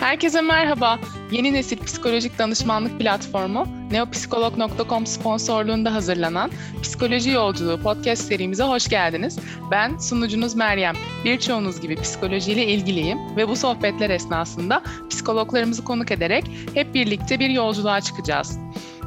Herkese 0.00 0.40
merhaba. 0.40 0.98
Yeni 1.30 1.52
nesil 1.52 1.78
psikolojik 1.84 2.38
danışmanlık 2.38 2.98
platformu 2.98 3.66
neopsikolog.com 3.90 5.06
sponsorluğunda 5.06 5.94
hazırlanan 5.94 6.50
Psikoloji 6.82 7.30
Yolculuğu 7.30 7.82
podcast 7.82 8.22
serimize 8.22 8.64
hoş 8.64 8.88
geldiniz. 8.88 9.38
Ben 9.70 9.98
sunucunuz 9.98 10.54
Meryem. 10.54 10.94
Birçoğunuz 11.24 11.80
gibi 11.80 11.96
psikolojiyle 11.96 12.66
ilgiliyim 12.66 13.18
ve 13.36 13.48
bu 13.48 13.56
sohbetler 13.56 14.10
esnasında 14.10 14.82
psikologlarımızı 15.10 15.84
konuk 15.84 16.10
ederek 16.10 16.44
hep 16.74 16.94
birlikte 16.94 17.38
bir 17.38 17.50
yolculuğa 17.50 18.00
çıkacağız. 18.00 18.58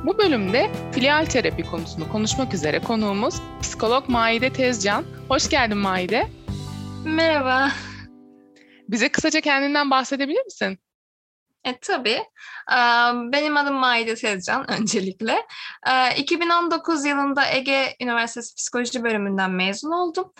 Bu 0.05 0.17
bölümde 0.17 0.71
filial 0.91 1.25
terapi 1.25 1.63
konusunu 1.63 2.09
konuşmak 2.11 2.53
üzere 2.53 2.79
konuğumuz 2.79 3.35
psikolog 3.61 4.09
Maide 4.09 4.49
Tezcan. 4.49 5.05
Hoş 5.27 5.49
geldin 5.49 5.77
Maide. 5.77 6.27
Merhaba. 7.05 7.71
Bize 8.89 9.09
kısaca 9.09 9.41
kendinden 9.41 9.91
bahsedebilir 9.91 10.45
misin? 10.45 10.79
E, 11.63 11.77
tabii. 11.77 12.23
Benim 13.31 13.57
adım 13.57 13.75
Maide 13.75 14.15
Tezcan 14.15 14.71
öncelikle. 14.71 15.45
2019 16.17 17.05
yılında 17.05 17.51
Ege 17.51 17.95
Üniversitesi 18.01 18.55
Psikoloji 18.55 19.03
bölümünden 19.03 19.51
mezun 19.51 19.91
oldum. 19.91 20.33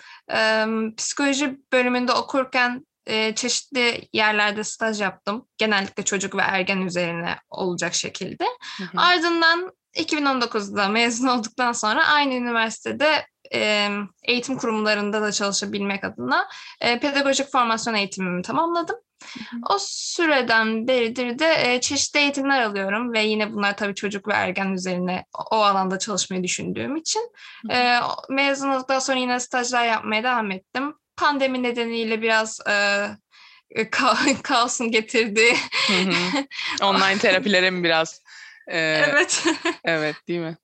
Psikoloji 0.96 1.58
bölümünde 1.72 2.12
okurken 2.12 2.86
çeşitli 3.34 4.08
yerlerde 4.12 4.64
staj 4.64 5.00
yaptım. 5.00 5.46
Genellikle 5.58 6.04
çocuk 6.04 6.36
ve 6.36 6.42
ergen 6.42 6.80
üzerine 6.80 7.36
olacak 7.50 7.94
şekilde. 7.94 8.44
Hı 8.78 8.84
hı. 8.84 9.00
Ardından 9.00 9.72
2019'da 9.96 10.88
mezun 10.88 11.28
olduktan 11.28 11.72
sonra 11.72 12.06
aynı 12.06 12.34
üniversitede 12.34 13.26
eğitim 14.22 14.56
kurumlarında 14.56 15.22
da 15.22 15.32
çalışabilmek 15.32 16.04
adına 16.04 16.48
pedagojik 16.80 17.52
formasyon 17.52 17.94
eğitimimi 17.94 18.42
tamamladım. 18.42 18.96
O 19.70 19.76
süreden 19.80 20.88
beridir 20.88 21.38
de 21.38 21.80
çeşitli 21.80 22.20
eğitimler 22.20 22.62
alıyorum 22.62 23.12
ve 23.12 23.22
yine 23.22 23.52
bunlar 23.52 23.76
tabii 23.76 23.94
çocuk 23.94 24.28
ve 24.28 24.32
ergen 24.32 24.72
üzerine 24.72 25.24
o 25.50 25.56
alanda 25.56 25.98
çalışmayı 25.98 26.42
düşündüğüm 26.42 26.96
için. 26.96 27.32
E, 27.70 27.98
mezun 28.28 28.68
olduktan 28.68 28.98
sonra 28.98 29.18
yine 29.18 29.40
stajlar 29.40 29.84
yapmaya 29.84 30.22
devam 30.22 30.50
ettim. 30.50 30.94
Pandemi 31.16 31.62
nedeniyle 31.62 32.22
biraz 32.22 32.60
e, 32.68 32.72
ka- 33.76 34.42
kaosun 34.42 34.90
getirdiği. 34.90 35.56
Online 36.82 37.18
terapilere 37.18 37.70
mi 37.70 37.84
biraz? 37.84 38.20
E, 38.68 38.78
evet. 38.78 39.44
evet 39.84 40.16
değil 40.28 40.40
mi? 40.40 40.56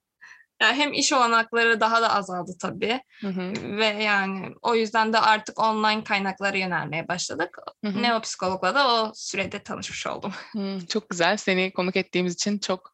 Yani 0.62 0.76
hem 0.76 0.92
iş 0.92 1.12
olanakları 1.12 1.80
daha 1.80 2.02
da 2.02 2.14
azaldı 2.14 2.52
tabii. 2.60 3.00
Hı 3.20 3.28
hı. 3.28 3.52
Ve 3.76 3.86
yani 3.86 4.54
o 4.62 4.74
yüzden 4.74 5.12
de 5.12 5.18
artık 5.18 5.60
online 5.60 6.04
kaynaklara 6.04 6.56
yönelmeye 6.56 7.08
başladık. 7.08 7.58
Hı 7.84 7.90
hı. 7.90 8.02
Neopsikologla 8.02 8.74
da 8.74 8.88
o 8.88 9.12
sürede 9.14 9.58
tanışmış 9.58 10.06
oldum. 10.06 10.32
Hı, 10.52 10.86
çok 10.88 11.10
güzel. 11.10 11.36
Seni 11.36 11.72
konuk 11.72 11.96
ettiğimiz 11.96 12.34
için 12.34 12.58
çok 12.58 12.92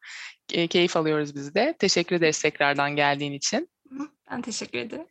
e, 0.53 0.67
keyif 0.67 0.97
alıyoruz 0.97 1.35
biz 1.35 1.55
de. 1.55 1.75
Teşekkür 1.79 2.15
ederiz 2.15 2.41
tekrardan 2.41 2.95
geldiğin 2.95 3.33
için. 3.33 3.69
Ben 4.31 4.41
teşekkür 4.41 4.79
ederim. 4.79 5.07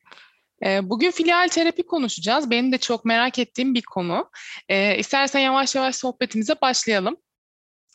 E, 0.65 0.91
bugün 0.91 1.11
filial 1.11 1.48
terapi 1.48 1.87
konuşacağız. 1.87 2.51
Benim 2.51 2.73
de 2.73 2.79
çok 2.79 3.05
merak 3.05 3.39
ettiğim 3.39 3.75
bir 3.75 3.83
konu. 3.83 4.31
E, 4.69 4.98
istersen 4.98 5.41
yavaş 5.41 5.75
yavaş 5.75 5.97
sohbetimize 5.97 6.55
başlayalım. 6.63 7.17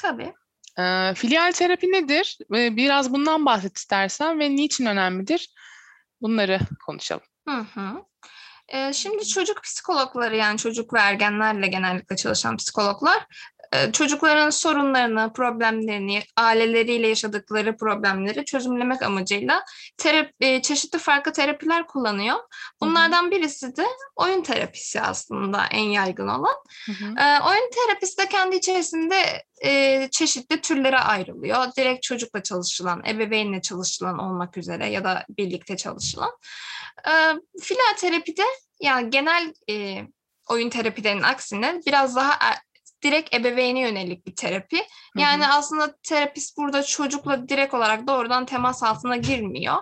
Tabii. 0.01 0.33
E, 0.79 1.13
filial 1.15 1.51
terapi 1.51 1.91
nedir? 1.91 2.37
E, 2.55 2.75
biraz 2.75 3.13
bundan 3.13 3.45
bahset 3.45 3.77
istersen 3.77 4.39
ve 4.39 4.55
niçin 4.55 4.85
önemlidir? 4.85 5.53
Bunları 6.21 6.59
konuşalım. 6.85 7.23
Hı 7.47 7.65
hı. 7.73 8.03
Şimdi 8.93 9.27
çocuk 9.27 9.63
psikologları 9.63 10.35
yani 10.35 10.57
çocuk 10.57 10.93
ve 10.93 10.99
ergenlerle 10.99 11.67
genellikle 11.67 12.15
çalışan 12.15 12.57
psikologlar 12.57 13.25
çocukların 13.93 14.49
sorunlarını, 14.49 15.33
problemlerini, 15.33 16.23
aileleriyle 16.37 17.07
yaşadıkları 17.07 17.77
problemleri 17.77 18.45
çözümlemek 18.45 19.03
amacıyla 19.03 19.63
terapi, 19.97 20.61
çeşitli 20.63 20.99
farklı 20.99 21.31
terapiler 21.31 21.87
kullanıyor. 21.87 22.37
Bunlardan 22.81 23.31
birisi 23.31 23.77
de 23.77 23.85
oyun 24.15 24.41
terapisi 24.41 25.01
aslında 25.01 25.65
en 25.71 25.83
yaygın 25.83 26.27
olan. 26.27 26.55
Hı 26.85 26.91
hı. 26.91 27.05
Oyun 27.47 27.69
terapisi 27.71 28.17
de 28.17 28.27
kendi 28.29 28.55
içerisinde 28.55 29.43
çeşitli 30.11 30.61
türlere 30.61 30.99
ayrılıyor. 30.99 31.65
Direkt 31.77 32.03
çocukla 32.03 32.43
çalışılan, 32.43 33.03
ebeveynle 33.07 33.61
çalışılan 33.61 34.19
olmak 34.19 34.57
üzere 34.57 34.89
ya 34.89 35.03
da 35.03 35.25
birlikte 35.29 35.77
çalışılan. 35.77 36.31
Filial 37.61 37.95
terapide 37.97 38.43
yani 38.79 39.09
genel 39.09 39.53
oyun 40.49 40.69
terapilerinin 40.69 41.23
aksine 41.23 41.79
biraz 41.87 42.15
daha 42.15 42.39
direkt 43.03 43.35
ebeveyne 43.35 43.79
yönelik 43.79 44.27
bir 44.27 44.35
terapi. 44.35 44.83
Yani 45.17 45.43
hı 45.43 45.47
hı. 45.47 45.53
aslında 45.53 45.95
terapist 46.03 46.57
burada 46.57 46.83
çocukla 46.83 47.49
direkt 47.49 47.73
olarak 47.73 48.07
doğrudan 48.07 48.45
temas 48.45 48.83
altına 48.83 49.17
girmiyor. 49.17 49.75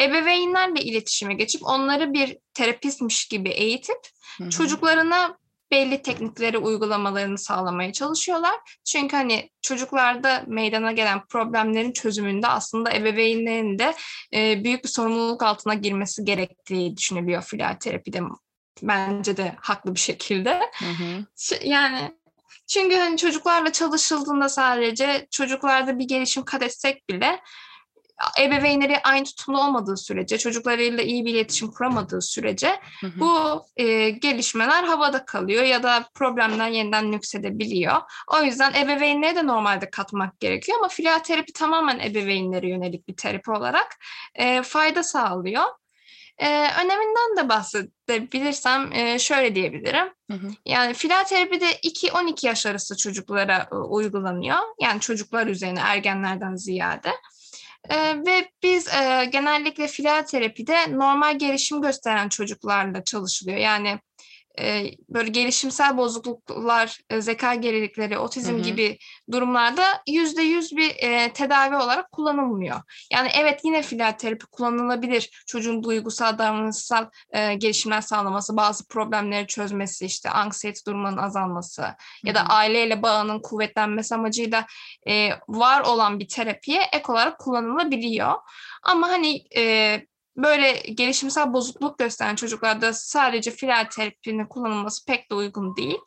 Ebeveynlerle 0.00 0.80
iletişime 0.80 1.34
geçip 1.34 1.62
onları 1.64 2.12
bir 2.12 2.38
terapistmiş 2.54 3.28
gibi 3.28 3.48
eğitip 3.48 3.98
hı 4.38 4.50
çocuklarına 4.50 5.38
belli 5.70 6.02
teknikleri 6.02 6.58
uygulamalarını 6.58 7.38
sağlamaya 7.38 7.92
çalışıyorlar. 7.92 8.54
Çünkü 8.84 9.16
hani 9.16 9.50
çocuklarda 9.62 10.44
meydana 10.46 10.92
gelen 10.92 11.26
problemlerin 11.26 11.92
çözümünde 11.92 12.46
aslında 12.46 12.92
ebeveynlerin 12.92 13.78
de 13.78 13.94
e, 14.34 14.64
büyük 14.64 14.84
bir 14.84 14.88
sorumluluk 14.88 15.42
altına 15.42 15.74
girmesi 15.74 16.24
gerektiği 16.24 16.96
düşünülüyor 16.96 17.42
filial 17.42 17.74
terapide 17.74 18.20
bence 18.82 19.36
de 19.36 19.54
haklı 19.60 19.94
bir 19.94 20.00
şekilde. 20.00 20.60
Hı 20.78 20.84
hı. 20.84 21.24
Yani 21.64 22.12
çünkü 22.66 22.96
hani 22.96 23.16
çocuklarla 23.16 23.72
çalışıldığında 23.72 24.48
sadece 24.48 25.26
çocuklarda 25.30 25.98
bir 25.98 26.04
gelişim 26.04 26.44
kat 26.44 26.62
etsek 26.62 27.08
bile 27.10 27.40
ebeveynleri 28.40 28.98
aynı 29.02 29.24
tutumlu 29.24 29.64
olmadığı 29.64 29.96
sürece, 29.96 30.38
çocuklarıyla 30.38 31.02
iyi 31.02 31.24
bir 31.24 31.34
iletişim 31.34 31.70
kuramadığı 31.70 32.22
sürece 32.22 32.80
hı 33.00 33.06
hı. 33.06 33.20
bu 33.20 33.62
e, 33.76 34.10
gelişmeler 34.10 34.84
havada 34.84 35.24
kalıyor 35.24 35.64
ya 35.64 35.82
da 35.82 36.04
problemler 36.14 36.68
yeniden 36.68 37.12
nüksedebiliyor. 37.12 37.96
O 38.34 38.42
yüzden 38.42 38.72
ebeveynleri 38.74 39.36
de 39.36 39.46
normalde 39.46 39.90
katmak 39.90 40.40
gerekiyor 40.40 40.78
ama 40.78 40.88
filial 40.88 41.18
terapi 41.18 41.52
tamamen 41.52 41.98
ebeveynlere 41.98 42.68
yönelik 42.68 43.08
bir 43.08 43.16
terapi 43.16 43.50
olarak 43.50 43.96
e, 44.34 44.62
fayda 44.62 45.02
sağlıyor. 45.02 45.64
Ee, 46.38 46.64
öneminden 46.84 47.36
de 47.36 47.48
bahsedebilirsem 47.48 48.92
e, 48.92 49.18
şöyle 49.18 49.54
diyebilirim. 49.54 50.06
Hı 50.30 50.36
hı. 50.36 50.50
Yani 50.66 50.94
filaterapide 50.94 51.72
2-12 51.72 52.46
yaş 52.46 52.66
arası 52.66 52.96
çocuklara 52.96 53.68
e, 53.72 53.74
uygulanıyor. 53.74 54.58
Yani 54.80 55.00
çocuklar 55.00 55.46
üzerine 55.46 55.80
ergenlerden 55.80 56.56
ziyade. 56.56 57.10
E, 57.88 57.96
ve 58.26 58.50
biz 58.62 58.88
e, 58.88 59.24
genellikle 59.32 59.88
filaterapide 59.88 60.98
normal 60.98 61.38
gelişim 61.38 61.82
gösteren 61.82 62.28
çocuklarla 62.28 63.04
çalışılıyor. 63.04 63.58
Yani 63.58 63.98
e, 64.60 64.90
böyle 65.08 65.28
gelişimsel 65.28 65.96
bozukluklar, 65.96 66.98
e, 67.10 67.20
zeka 67.20 67.54
gerilikleri, 67.54 68.18
otizm 68.18 68.54
hı 68.54 68.58
hı. 68.58 68.62
gibi 68.62 68.98
durumlarda 69.32 69.84
yüzde 70.08 70.42
yüz 70.42 70.76
bir 70.76 70.90
e, 70.98 71.32
tedavi 71.32 71.76
olarak 71.76 72.12
kullanılmıyor. 72.12 72.80
Yani 73.12 73.28
evet 73.34 73.60
yine 73.64 73.82
filial 73.82 74.12
terapi 74.12 74.46
kullanılabilir. 74.46 75.44
Çocuğun 75.46 75.82
duygusal, 75.82 76.38
davranışsal 76.38 77.06
e, 77.30 77.54
gelişimler 77.54 78.00
sağlaması, 78.00 78.56
bazı 78.56 78.88
problemleri 78.88 79.46
çözmesi, 79.46 80.06
işte 80.06 80.30
anksiyete 80.30 80.80
durumunun 80.86 81.16
azalması 81.16 81.82
hı 81.82 81.86
hı. 81.86 81.94
ya 82.24 82.34
da 82.34 82.40
aileyle 82.40 83.02
bağının 83.02 83.42
kuvvetlenmesi 83.42 84.14
amacıyla 84.14 84.66
e, 85.08 85.30
var 85.48 85.80
olan 85.80 86.20
bir 86.20 86.28
terapiye 86.28 86.82
ek 86.92 87.12
olarak 87.12 87.38
kullanılabiliyor. 87.38 88.34
Ama 88.82 89.08
hani 89.08 89.44
e, 89.56 90.06
böyle 90.36 90.72
gelişimsel 90.72 91.52
bozukluk 91.52 91.98
gösteren 91.98 92.34
çocuklarda 92.34 92.92
sadece 92.92 93.50
filial 93.50 93.84
terapinin 93.84 94.46
kullanılması 94.46 95.06
pek 95.06 95.30
de 95.30 95.34
uygun 95.34 95.76
değil. 95.76 95.98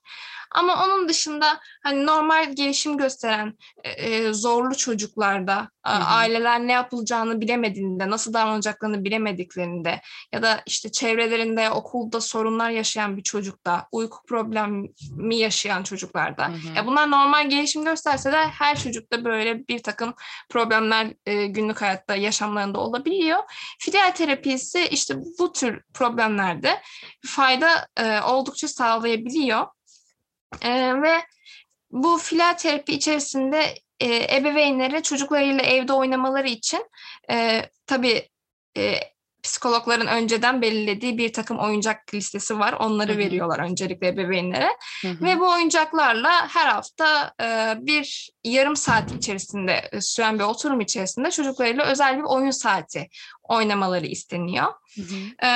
Ama 0.56 0.86
onun 0.86 1.10
dışında 1.10 1.60
hani 1.84 2.06
normal 2.06 2.56
gelişim 2.56 2.98
gösteren 2.98 3.58
e, 3.84 3.90
e 3.90 4.34
zorlu 4.34 4.78
çocuklarda 4.78 5.70
hı 5.86 5.94
hı. 5.94 6.04
aileler 6.04 6.60
ne 6.60 6.72
yapılacağını 6.72 7.42
bilemediğinde, 7.42 8.10
nasıl 8.10 8.34
davranacaklarını 8.34 9.04
bilemediklerinde 9.04 10.02
ya 10.34 10.42
da 10.42 10.62
işte 10.66 10.92
çevrelerinde 10.92 11.70
okulda 11.70 12.22
sorunlar 12.22 12.70
yaşayan 12.70 13.18
bir 13.18 13.24
çocukta, 13.24 13.88
uyku 13.92 14.18
problemi 14.28 15.36
yaşayan 15.36 15.84
çocuklarda. 15.84 16.48
Hı 16.48 16.52
hı. 16.52 16.76
Ya 16.76 16.86
bunlar 16.86 17.12
normal 17.12 17.50
gelişim 17.50 17.86
gösterse 17.86 18.32
de 18.32 18.38
her 18.38 18.80
çocukta 18.80 19.26
böyle 19.26 19.68
bir 19.68 19.84
takım 19.84 20.14
problemler 20.50 21.14
e, 21.26 21.46
günlük 21.46 21.82
hayatta 21.82 22.16
yaşamlarında 22.16 22.80
olabiliyor. 22.80 23.40
Filial 23.80 24.12
terapisi 24.12 24.88
işte 24.88 25.16
bu 25.40 25.52
tür 25.52 25.82
problemlerde 25.94 26.82
fayda 27.26 27.88
e, 27.98 28.22
oldukça 28.22 28.68
sağlayabiliyor. 28.68 29.68
E, 30.62 31.02
ve 31.02 31.14
bu 31.92 32.18
filial 32.18 32.54
terapi 32.54 32.94
içerisinde 32.94 33.76
e, 34.00 34.38
ebeveynlere 34.38 35.04
çocuklarıyla 35.04 35.64
evde 35.64 35.94
oynamaları 35.94 36.48
için 36.48 36.86
e, 37.32 37.62
tabii 37.86 38.30
e, 38.78 39.00
psikologların 39.44 40.08
önceden 40.08 40.62
belirlediği 40.62 41.18
bir 41.18 41.34
takım 41.34 41.60
oyuncak 41.60 42.14
listesi 42.14 42.60
var. 42.60 42.74
Onları 42.74 43.12
Hı 43.12 43.16
hı. 43.16 43.18
veriyorlar 43.18 43.60
öncelikle 43.60 44.08
ebeveynlere. 44.08 44.70
Hı 45.02 45.08
hı. 45.08 45.26
Ve 45.26 45.40
bu 45.40 45.52
oyuncaklarla 45.52 46.48
her 46.48 46.68
hafta 46.68 47.34
e, 47.42 47.76
bir 47.80 48.30
yarım 48.44 48.76
saat 48.76 49.12
içerisinde 49.12 49.90
e, 49.92 50.02
süren 50.02 50.40
bir 50.40 50.44
oturum 50.44 50.82
içerisinde 50.82 51.32
çocuklarıyla 51.32 51.86
özel 51.86 52.18
bir 52.18 52.24
oyun 52.24 52.52
saati 52.52 53.10
oynamaları 53.44 54.06
isteniyor. 54.06 54.74
E, 55.44 55.48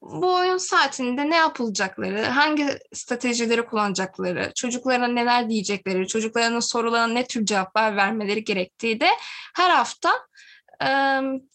bu 0.00 0.34
oyun 0.34 0.56
saatinde 0.56 1.30
ne 1.30 1.36
yapılacakları, 1.36 2.24
hangi 2.24 2.78
stratejileri 2.94 3.66
kullanacakları, 3.66 4.52
çocuklarına 4.54 5.08
neler 5.08 5.50
diyecekleri, 5.50 6.08
çocuklarının 6.08 6.60
sorularına 6.60 7.12
ne 7.12 7.26
tür 7.26 7.46
cevaplar 7.46 7.96
vermeleri 7.96 8.44
gerektiği 8.44 9.00
de 9.00 9.08
her 9.54 9.70
hafta 9.70 10.12
e, 10.82 10.88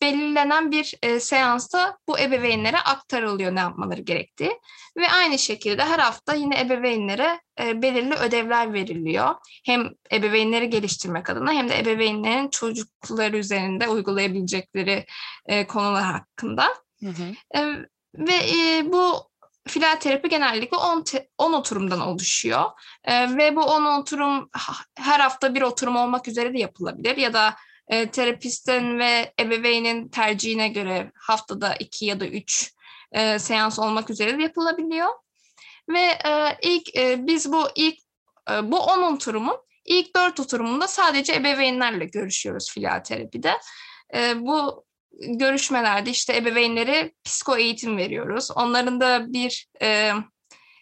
belirlenen 0.02 0.72
bir 0.72 0.94
e, 1.04 1.20
seansta 1.20 1.98
bu 2.08 2.20
ebeveynlere 2.20 2.78
aktarılıyor 2.78 3.56
ne 3.56 3.60
yapmaları 3.60 4.02
gerektiği. 4.02 4.60
Ve 4.98 5.12
aynı 5.12 5.40
şekilde 5.40 5.86
her 5.86 6.00
hafta 6.00 6.34
yine 6.34 6.60
ebeveynlere 6.60 7.42
e, 7.62 7.82
belirli 7.82 8.14
ödevler 8.16 8.74
veriliyor. 8.74 9.36
Hem 9.66 9.90
ebeveynleri 10.14 10.70
geliştirmek 10.70 11.30
adına 11.30 11.54
hem 11.54 11.70
de 11.70 11.80
ebeveynlerin 11.80 12.50
çocukları 12.50 13.38
üzerinde 13.38 13.88
uygulayabilecekleri 13.88 15.06
e, 15.46 15.68
konular 15.68 16.04
hakkında. 16.04 16.68
Hı 17.00 17.10
hı. 17.10 17.60
E, 17.60 17.88
ve 18.18 18.34
e, 18.34 18.92
bu 18.92 19.30
filyoterapi 19.68 20.30
genellikle 20.30 20.78
10 20.78 21.04
te- 21.04 21.28
10 21.38 21.54
oturumdan 21.54 22.00
oluşuyor. 22.00 22.64
E, 23.04 23.38
ve 23.38 23.56
bu 23.56 23.64
10 23.64 23.86
oturum 23.86 24.50
her 24.96 25.20
hafta 25.20 25.56
bir 25.56 25.62
oturum 25.62 25.96
olmak 25.96 26.28
üzere 26.28 26.54
de 26.54 26.60
yapılabilir 26.60 27.18
ya 27.18 27.34
da 27.34 27.56
e, 27.88 28.12
terapistin 28.12 29.00
ve 29.00 29.34
ebeveynin 29.40 30.10
tercihine 30.10 30.68
göre 30.68 31.12
haftada 31.16 31.76
2 31.76 32.06
ya 32.06 32.20
da 32.20 32.28
3 32.28 32.74
e, 33.12 33.40
seans 33.40 33.80
olmak 33.80 34.10
üzere 34.10 34.44
yapılabiliyor. 34.44 35.10
Ve 35.90 36.00
e, 36.00 36.58
ilk 36.62 36.96
e, 36.98 37.28
biz 37.28 37.52
bu 37.52 37.68
ilk 37.76 38.00
e, 38.52 38.72
bu 38.72 38.80
10 38.80 39.14
oturumun 39.14 39.58
ilk 39.86 40.16
4 40.16 40.40
oturumunda 40.40 40.88
sadece 40.88 41.34
ebeveynlerle 41.34 42.06
görüşüyoruz 42.06 42.72
filyoterapide. 42.72 43.54
E, 44.16 44.42
bu 44.42 44.86
görüşmelerde 45.12 46.10
işte 46.10 46.36
ebeveynlere 46.36 47.12
psiko 47.24 47.58
eğitim 47.58 47.98
veriyoruz. 47.98 48.52
Onların 48.56 49.02
da 49.02 49.34
bir 49.34 49.68
e, 49.82 50.12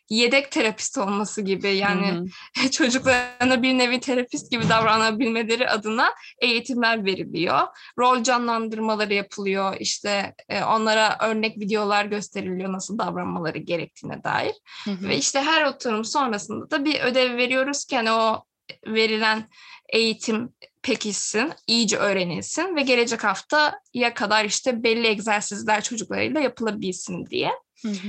yedek 0.10 0.52
terapist 0.52 0.98
olması 0.98 1.42
gibi 1.42 1.76
yani 1.76 2.08
Hı 2.08 2.62
hı. 2.62 2.72
çocuklarına 2.72 3.64
bir 3.64 3.78
nevi 3.78 4.00
terapist 4.00 4.52
gibi 4.52 4.70
davranabilmeleri 4.70 5.70
adına 5.70 6.14
eğitimler 6.42 7.06
veriliyor. 7.06 7.62
Rol 8.00 8.24
canlandırmaları 8.24 9.14
yapılıyor. 9.14 9.76
İşte 9.80 10.36
e, 10.50 10.64
onlara 10.64 11.18
örnek 11.22 11.58
videolar 11.60 12.06
gösteriliyor 12.06 12.72
nasıl 12.72 12.98
davranmaları 12.98 13.58
gerektiğine 13.58 14.24
dair. 14.24 14.56
Hı 14.86 14.92
hı. 14.92 15.10
Ve 15.10 15.18
işte 15.18 15.42
her 15.42 15.66
oturum 15.66 16.06
sonrasında 16.06 16.72
da 16.72 16.86
bir 16.86 17.00
ödev 17.00 17.38
veriyoruz 17.38 17.86
ki 17.86 17.96
hani 17.96 18.12
o 18.12 18.44
verilen 18.88 19.50
eğitim 19.90 20.54
pekişsin, 20.82 21.54
iyice 21.68 21.98
öğrenilsin 21.98 22.76
ve 22.76 22.82
gelecek 22.82 23.24
haftaya 23.24 24.14
kadar 24.16 24.46
işte 24.46 24.84
belli 24.84 25.08
egzersizler 25.08 25.84
çocuklarıyla 25.84 26.42
yapılabilsin 26.42 27.26
diye. 27.26 27.52
Hı 27.82 27.92
hı. 27.92 28.08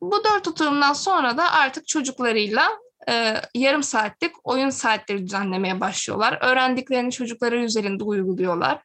Bu 0.00 0.24
dört 0.24 0.48
oturumdan 0.48 0.92
sonra 0.92 1.36
da 1.36 1.52
artık 1.52 1.88
çocuklarıyla 1.88 2.68
e, 3.08 3.34
yarım 3.54 3.82
saatlik 3.82 4.32
oyun 4.44 4.70
saatleri 4.70 5.26
düzenlemeye 5.26 5.80
başlıyorlar. 5.80 6.38
Öğrendiklerini 6.40 7.12
çocukları 7.12 7.64
üzerinde 7.64 8.04
uyguluyorlar. 8.04 8.82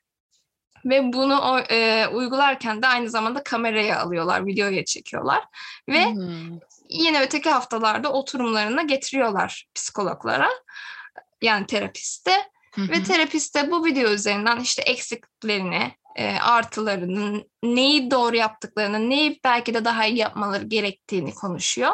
Ve 0.85 1.13
bunu 1.13 1.59
e, 1.69 2.07
uygularken 2.07 2.81
de 2.81 2.87
aynı 2.87 3.09
zamanda 3.09 3.43
kameraya 3.43 3.99
alıyorlar, 3.99 4.45
videoya 4.45 4.85
çekiyorlar. 4.85 5.43
Ve 5.89 6.05
Hı. 6.05 6.49
yine 6.89 7.21
öteki 7.21 7.49
haftalarda 7.49 8.11
oturumlarına 8.13 8.81
getiriyorlar 8.81 9.67
psikologlara, 9.75 10.49
yani 11.41 11.65
terapiste. 11.65 12.31
Hı 12.75 12.81
hı. 12.81 12.89
Ve 12.89 13.03
terapist 13.03 13.55
de 13.55 13.71
bu 13.71 13.85
video 13.85 14.09
üzerinden 14.09 14.59
işte 14.59 14.81
eksiklerini, 14.81 15.91
e, 16.15 16.31
artılarını, 16.31 17.43
neyi 17.63 18.11
doğru 18.11 18.35
yaptıklarını, 18.35 19.09
neyi 19.09 19.39
belki 19.43 19.73
de 19.73 19.85
daha 19.85 20.05
iyi 20.05 20.17
yapmaları 20.17 20.63
gerektiğini 20.63 21.33
konuşuyor. 21.33 21.91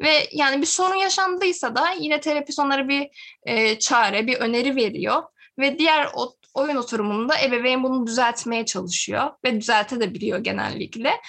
Ve 0.00 0.28
yani 0.32 0.60
bir 0.60 0.66
sorun 0.66 0.94
yaşandıysa 0.94 1.76
da 1.76 1.90
yine 1.90 2.20
terapist 2.20 2.58
onlara 2.58 2.88
bir 2.88 3.08
e, 3.42 3.78
çare, 3.78 4.26
bir 4.26 4.36
öneri 4.36 4.76
veriyor. 4.76 5.22
Ve 5.58 5.78
diğer 5.78 6.08
o, 6.14 6.34
oyun 6.54 6.76
oturumunda 6.76 7.40
ebeveyn 7.40 7.82
bunu 7.82 8.06
düzeltmeye 8.06 8.66
çalışıyor 8.66 9.30
ve 9.44 9.60
düzeltebiliyor 9.60 10.38
genellikle. 10.38 11.20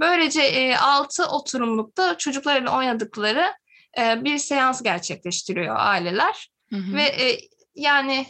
Böylece 0.00 0.42
e, 0.42 0.76
6 0.76 1.26
oturumlukta 1.26 2.18
çocuklarla 2.18 2.76
oynadıkları 2.76 3.54
e, 3.98 4.24
bir 4.24 4.38
seans 4.38 4.82
gerçekleştiriyor 4.82 5.76
aileler. 5.78 6.50
Hı 6.70 6.76
hı. 6.76 6.96
Ve 6.96 7.02
e, 7.02 7.40
yani 7.74 8.26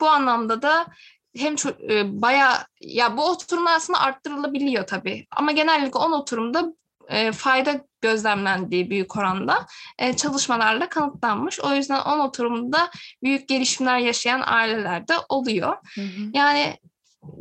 bu 0.00 0.08
anlamda 0.08 0.62
da 0.62 0.86
hem 1.36 1.54
e, 1.90 2.22
bayağı 2.22 2.56
ya 2.80 3.16
bu 3.16 3.30
oturumlar 3.30 3.76
aslında 3.76 4.00
arttırılabiliyor 4.00 4.86
tabii. 4.86 5.26
Ama 5.30 5.52
genellikle 5.52 5.98
10 5.98 6.12
oturumda 6.12 6.72
e, 7.08 7.32
fayda 7.32 7.84
gözlemlendiği 8.00 8.90
büyük 8.90 9.16
oranda 9.16 9.66
e, 9.98 10.16
çalışmalarla 10.16 10.88
kanıtlanmış. 10.88 11.60
O 11.60 11.74
yüzden 11.74 12.00
10 12.00 12.18
oturumda 12.18 12.90
büyük 13.22 13.48
gelişimler 13.48 13.98
yaşayan 13.98 14.42
aileler 14.46 15.08
de 15.08 15.14
oluyor. 15.28 15.76
Hı 15.94 16.00
hı. 16.00 16.30
Yani 16.34 16.76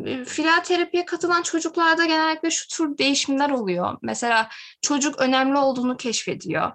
e, 0.05 0.25
filyoterapiye 0.25 1.05
katılan 1.05 1.41
çocuklarda 1.41 2.05
genellikle 2.05 2.51
şu 2.51 2.67
tür 2.67 2.97
değişimler 2.97 3.49
oluyor. 3.49 3.97
Mesela 4.01 4.49
çocuk 4.81 5.21
önemli 5.21 5.57
olduğunu 5.57 5.97
keşfediyor. 5.97 6.71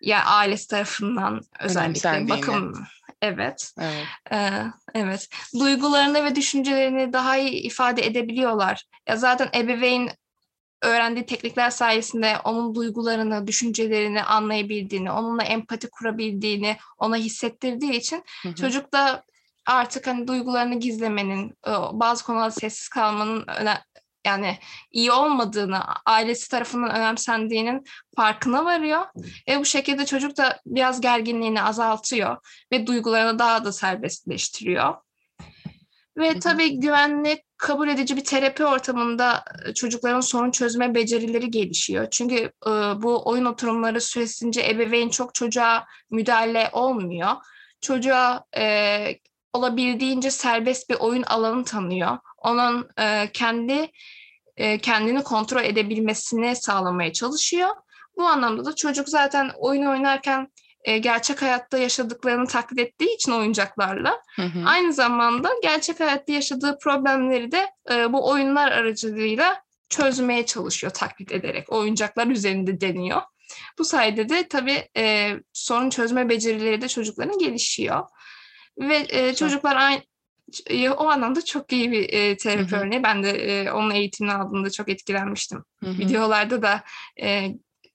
Ya 0.00 0.24
ailesi 0.24 0.68
tarafından 0.68 1.40
özellikle 1.60 2.28
bakım 2.28 2.72
evet. 3.24 3.72
Evet. 3.80 4.06
Ee, 4.32 4.62
evet. 4.94 5.28
Duygularını 5.58 6.24
ve 6.24 6.34
düşüncelerini 6.34 7.12
daha 7.12 7.36
iyi 7.36 7.50
ifade 7.50 8.06
edebiliyorlar. 8.06 8.84
Ya 9.08 9.16
zaten 9.16 9.48
ebeveyn 9.54 10.08
öğrendiği 10.82 11.26
teknikler 11.26 11.70
sayesinde 11.70 12.36
onun 12.44 12.74
duygularını, 12.74 13.46
düşüncelerini 13.46 14.22
anlayabildiğini, 14.22 15.10
onunla 15.10 15.42
empati 15.42 15.90
kurabildiğini 15.90 16.76
ona 16.98 17.16
hissettirdiği 17.16 17.92
için 17.92 18.24
Hı 18.42 18.48
hı. 18.48 18.54
çocuk 18.54 18.92
da 18.92 19.24
artık 19.66 20.06
hani 20.06 20.28
duygularını 20.28 20.80
gizlemenin, 20.80 21.54
bazı 21.92 22.24
konularda 22.24 22.50
sessiz 22.50 22.88
kalmanın 22.88 23.46
yani 24.26 24.58
iyi 24.90 25.12
olmadığını, 25.12 25.80
ailesi 26.06 26.50
tarafından 26.50 26.90
önemsendiğinin 26.96 27.84
farkına 28.16 28.64
varıyor. 28.64 29.04
Ve 29.48 29.60
bu 29.60 29.64
şekilde 29.64 30.06
çocuk 30.06 30.36
da 30.36 30.60
biraz 30.66 31.00
gerginliğini 31.00 31.62
azaltıyor 31.62 32.36
ve 32.72 32.86
duygularını 32.86 33.38
daha 33.38 33.64
da 33.64 33.72
serbestleştiriyor. 33.72 34.94
Ve 36.18 36.38
tabii 36.38 36.80
güvenli, 36.80 37.42
kabul 37.56 37.88
edici 37.88 38.16
bir 38.16 38.24
terapi 38.24 38.64
ortamında 38.64 39.44
e, 39.66 39.74
çocukların 39.74 40.20
sorun 40.20 40.50
çözme 40.50 40.94
becerileri 40.94 41.50
gelişiyor. 41.50 42.08
Çünkü 42.10 42.36
e, 42.66 42.70
bu 43.02 43.28
oyun 43.28 43.44
oturumları 43.44 44.00
süresince 44.00 44.60
ebeveyn 44.70 45.08
çok 45.08 45.34
çocuğa 45.34 45.86
müdahale 46.10 46.70
olmuyor. 46.72 47.30
Çocuğa 47.80 48.44
e, 48.56 49.18
olabildiğince 49.54 50.30
serbest 50.30 50.90
bir 50.90 50.94
oyun 50.94 51.22
alanı 51.22 51.64
tanıyor. 51.64 52.18
Onun 52.38 52.88
e, 52.98 53.30
kendi 53.32 53.90
e, 54.56 54.78
kendini 54.78 55.22
kontrol 55.22 55.64
edebilmesini 55.64 56.56
sağlamaya 56.56 57.12
çalışıyor. 57.12 57.68
Bu 58.16 58.24
anlamda 58.24 58.64
da 58.64 58.74
çocuk 58.74 59.08
zaten 59.08 59.50
oyun 59.56 59.86
oynarken 59.86 60.48
e, 60.84 60.98
gerçek 60.98 61.42
hayatta 61.42 61.78
yaşadıklarını 61.78 62.46
taklit 62.46 62.78
ettiği 62.78 63.14
için 63.14 63.32
oyuncaklarla 63.32 64.20
Hı 64.36 64.42
hı. 64.42 64.64
aynı 64.66 64.92
zamanda 64.92 65.50
gerçek 65.62 66.00
hayatta 66.00 66.32
yaşadığı 66.32 66.78
problemleri 66.78 67.52
de 67.52 67.66
e, 67.90 68.12
bu 68.12 68.28
oyunlar 68.28 68.72
aracılığıyla 68.72 69.62
çözmeye 69.88 70.46
çalışıyor 70.46 70.92
taklit 70.92 71.32
ederek. 71.32 71.72
Oyuncaklar 71.72 72.26
üzerinde 72.26 72.80
deniyor. 72.80 73.22
Bu 73.78 73.84
sayede 73.84 74.28
de 74.28 74.48
tabii 74.48 74.88
e, 74.96 75.32
sorun 75.52 75.90
çözme 75.90 76.28
becerileri 76.28 76.80
de 76.80 76.88
çocukların 76.88 77.38
gelişiyor. 77.38 78.02
Ve 78.78 79.06
e, 79.08 79.34
çocuklar 79.34 79.76
aynı 79.76 80.02
o 80.96 81.08
anlamda 81.08 81.44
çok 81.44 81.72
iyi 81.72 81.92
bir 81.92 82.12
e, 82.12 82.36
terapi 82.36 82.72
Hı 82.72 82.76
hı. 82.76 82.80
örneği. 82.80 83.02
Ben 83.02 83.22
de 83.22 83.30
e, 83.30 83.70
onun 83.70 83.90
eğitimini 83.90 84.34
aldığımda 84.34 84.70
çok 84.70 84.88
etkilenmiştim. 84.88 85.64
Hı 85.84 85.90
hı. 85.90 85.98
Videolarda 85.98 86.62
da 86.62 86.84
e, 87.22 87.48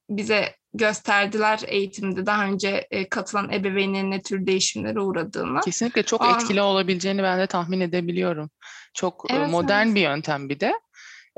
bize 0.10 0.56
gösterdiler 0.74 1.62
eğitimde 1.68 2.26
daha 2.26 2.46
önce 2.46 2.88
e, 2.92 3.10
katılan 3.10 3.52
ebeveynlerin 3.52 4.12
ne 4.12 4.22
tür 4.22 4.46
değişimlere 4.46 5.00
uğradığını. 5.00 5.60
Kesinlikle 5.62 6.04
çok 6.04 6.22
An- 6.22 6.34
etkili 6.34 6.62
olabileceğini 6.62 7.24
ben 7.24 7.40
de 7.40 7.48
tahmin 7.48 7.80
edebiliyorum. 7.82 8.50
Çok 8.94 9.26
e, 9.32 9.36
Evet, 9.36 9.50
modern 9.50 9.86
evet. 9.86 9.96
bir 9.96 10.02
yöntem 10.02 10.50
bir 10.50 10.60
de. 10.60 10.74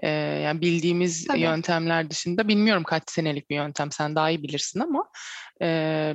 E, 0.02 0.10
yani 0.44 0.62
bildiğimiz 0.62 1.28
Tabii. 1.28 1.40
yöntemler 1.40 2.10
dışında 2.10 2.48
bilmiyorum 2.48 2.84
kaç 2.84 3.04
senelik 3.08 3.50
bir 3.50 3.56
yöntem 3.56 3.92
sen 3.92 4.16
daha 4.16 4.30
iyi 4.30 4.44
bilirsin 4.44 4.80
ama 4.80 5.08
e, 5.62 5.68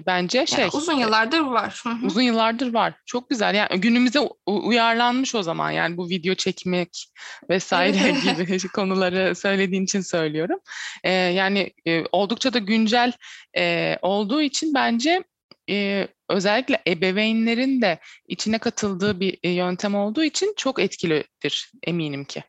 bence 0.07 0.47
şey 0.47 0.61
Yani 0.61 0.71
uzun 0.75 0.93
yıllardır 0.93 1.41
var. 1.41 1.83
Uzun 2.03 2.23
yıllardır 2.23 2.75
var. 2.75 2.95
Çok 3.07 3.31
güzel. 3.31 3.55
Yani 3.55 3.81
günümüze 3.81 4.21
uyarlanmış 4.47 5.35
o 5.35 5.43
zaman. 5.43 5.71
Yani 5.71 5.97
bu 5.97 6.09
video 6.09 6.35
çekmek 6.35 7.07
vesaire 7.51 8.13
gibi 8.13 8.69
konuları 8.75 9.35
söylediğin 9.35 9.85
için 9.85 10.01
söylüyorum. 10.01 10.59
E, 11.05 11.13
yani 11.13 11.71
e, 11.87 12.05
oldukça 12.13 12.53
da 12.53 12.59
güncel 12.59 13.13
e, 13.57 13.97
olduğu 14.03 14.43
için 14.43 14.75
bence 14.75 15.25
e, 15.71 16.09
özellikle 16.29 16.83
ebeveynlerin 16.89 17.83
de 17.83 17.99
içine 18.29 18.59
katıldığı 18.59 19.21
bir 19.21 19.39
e, 19.43 19.51
yöntem 19.51 19.95
olduğu 19.95 20.25
için 20.25 20.55
çok 20.57 20.81
etkilidir 20.81 21.73
eminim 21.83 22.25
ki. 22.25 22.45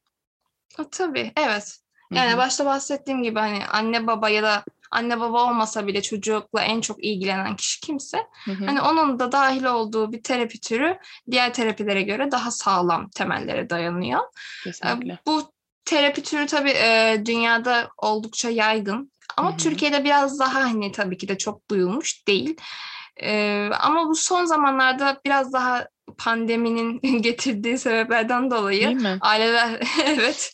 Ha, 0.77 0.83
Tabii, 0.91 1.31
evet. 1.37 1.77
Yani 2.11 2.33
hı, 2.33 2.37
başta 2.37 2.65
bahsettiğim 2.65 3.23
gibi 3.23 3.39
hani 3.39 3.65
anne 3.65 4.07
baba 4.07 4.29
ya 4.29 4.43
da 4.43 4.63
anne 4.91 5.19
baba 5.19 5.43
olmasa 5.43 5.87
bile 5.87 6.01
çocukla 6.01 6.61
en 6.61 6.81
çok 6.81 7.03
ilgilenen 7.03 7.55
kişi 7.55 7.81
kimse, 7.81 8.17
hı 8.45 8.51
hı. 8.51 8.65
hani 8.65 8.81
onun 8.81 9.19
da 9.19 9.31
dahil 9.31 9.63
olduğu 9.63 10.11
bir 10.11 10.23
terapi 10.23 10.59
türü 10.59 10.97
diğer 11.31 11.53
terapilere 11.53 12.01
göre 12.01 12.31
daha 12.31 12.51
sağlam 12.51 13.09
temellere 13.09 13.69
dayanıyor. 13.69 14.21
Kesinlikle. 14.63 15.19
Bu 15.27 15.51
terapi 15.85 16.23
türü 16.23 16.45
tabii 16.45 16.75
dünyada 17.25 17.89
oldukça 17.97 18.49
yaygın 18.49 19.11
ama 19.37 19.49
Hı 19.49 19.53
hı. 19.53 19.57
Türkiye'de 19.57 20.03
biraz 20.03 20.39
daha 20.39 20.63
hani 20.63 20.91
tabii 20.91 21.17
ki 21.17 21.27
de 21.27 21.37
çok 21.37 21.69
duyulmuş 21.69 22.27
değil. 22.27 22.57
E, 23.23 23.69
ama 23.79 24.07
bu 24.07 24.15
son 24.15 24.45
zamanlarda 24.45 25.21
biraz 25.25 25.53
daha 25.53 25.87
pandeminin 26.17 27.01
getirdiği 27.21 27.77
sebeplerden 27.77 28.51
dolayı 28.51 28.97
aileler 29.21 29.79
evet 30.05 30.53